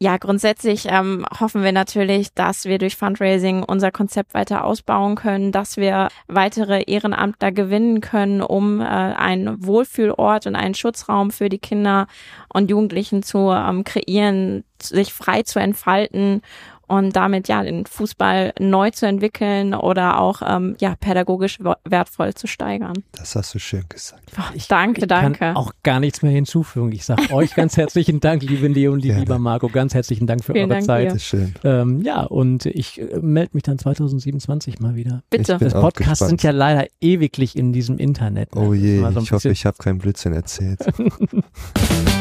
Ja, 0.00 0.16
grundsätzlich 0.16 0.86
ähm, 0.88 1.26
hoffen 1.40 1.64
wir 1.64 1.72
natürlich, 1.72 2.32
dass 2.32 2.66
wir 2.66 2.78
durch 2.78 2.94
Fundraising 2.94 3.64
unser 3.64 3.90
Konzept 3.90 4.32
weiter 4.32 4.64
ausbauen 4.64 5.16
können, 5.16 5.50
dass 5.50 5.76
wir 5.76 6.06
weitere 6.28 6.84
Ehrenamtler 6.84 7.50
gewinnen 7.50 8.00
können, 8.00 8.40
um 8.40 8.80
äh, 8.80 8.84
einen 8.84 9.66
Wohlfühlort 9.66 10.46
und 10.46 10.54
einen 10.54 10.74
Schutzraum 10.74 11.32
für 11.32 11.48
die 11.48 11.58
Kinder 11.58 12.06
und 12.48 12.70
Jugendlichen 12.70 13.24
zu 13.24 13.50
ähm, 13.50 13.82
kreieren, 13.82 14.62
sich 14.80 15.12
frei 15.12 15.42
zu 15.42 15.58
entfalten 15.58 16.42
und 16.88 17.14
damit 17.14 17.48
ja 17.48 17.62
den 17.62 17.86
Fußball 17.86 18.54
neu 18.58 18.90
zu 18.90 19.06
entwickeln 19.06 19.74
oder 19.74 20.20
auch 20.20 20.42
ähm, 20.44 20.76
ja 20.80 20.96
pädagogisch 20.98 21.58
wertvoll 21.84 22.34
zu 22.34 22.46
steigern. 22.46 23.04
Das 23.12 23.36
hast 23.36 23.54
du 23.54 23.58
schön 23.58 23.84
gesagt. 23.88 24.22
Ich, 24.54 24.68
danke, 24.68 25.06
danke. 25.06 25.32
Ich 25.32 25.38
kann 25.38 25.56
auch 25.56 25.72
gar 25.82 26.00
nichts 26.00 26.22
mehr 26.22 26.32
hinzufügen. 26.32 26.92
Ich 26.92 27.04
sage 27.04 27.32
euch 27.32 27.54
ganz 27.54 27.76
herzlichen 27.76 28.20
Dank, 28.20 28.42
liebe 28.42 28.66
Leo 28.68 28.92
und 28.92 29.00
lieber 29.04 29.38
Marco, 29.38 29.68
ganz 29.68 29.94
herzlichen 29.94 30.26
Dank 30.26 30.44
für 30.44 30.52
Vielen 30.52 30.64
eure 30.70 30.80
Dank 30.80 30.86
Zeit. 30.86 31.12
Dir. 31.12 31.18
Schön. 31.18 31.54
Ähm, 31.64 32.02
ja, 32.02 32.22
und 32.22 32.66
ich 32.66 33.00
äh, 33.00 33.18
melde 33.20 33.50
mich 33.52 33.62
dann 33.62 33.78
2027 33.78 34.80
mal 34.80 34.96
wieder. 34.96 35.22
Bitte. 35.30 35.58
Das 35.58 35.74
Podcasts 35.74 36.26
sind 36.26 36.42
ja 36.42 36.50
leider 36.50 36.86
ewiglich 37.00 37.56
in 37.56 37.72
diesem 37.72 37.98
Internet. 37.98 38.54
Ne? 38.54 38.60
Oh 38.62 38.74
je, 38.74 39.00
so 39.12 39.20
ich 39.20 39.32
hoffe, 39.32 39.50
ich 39.50 39.66
habe 39.66 39.76
keinen 39.78 39.98
Blödsinn 39.98 40.32
erzählt. 40.32 40.80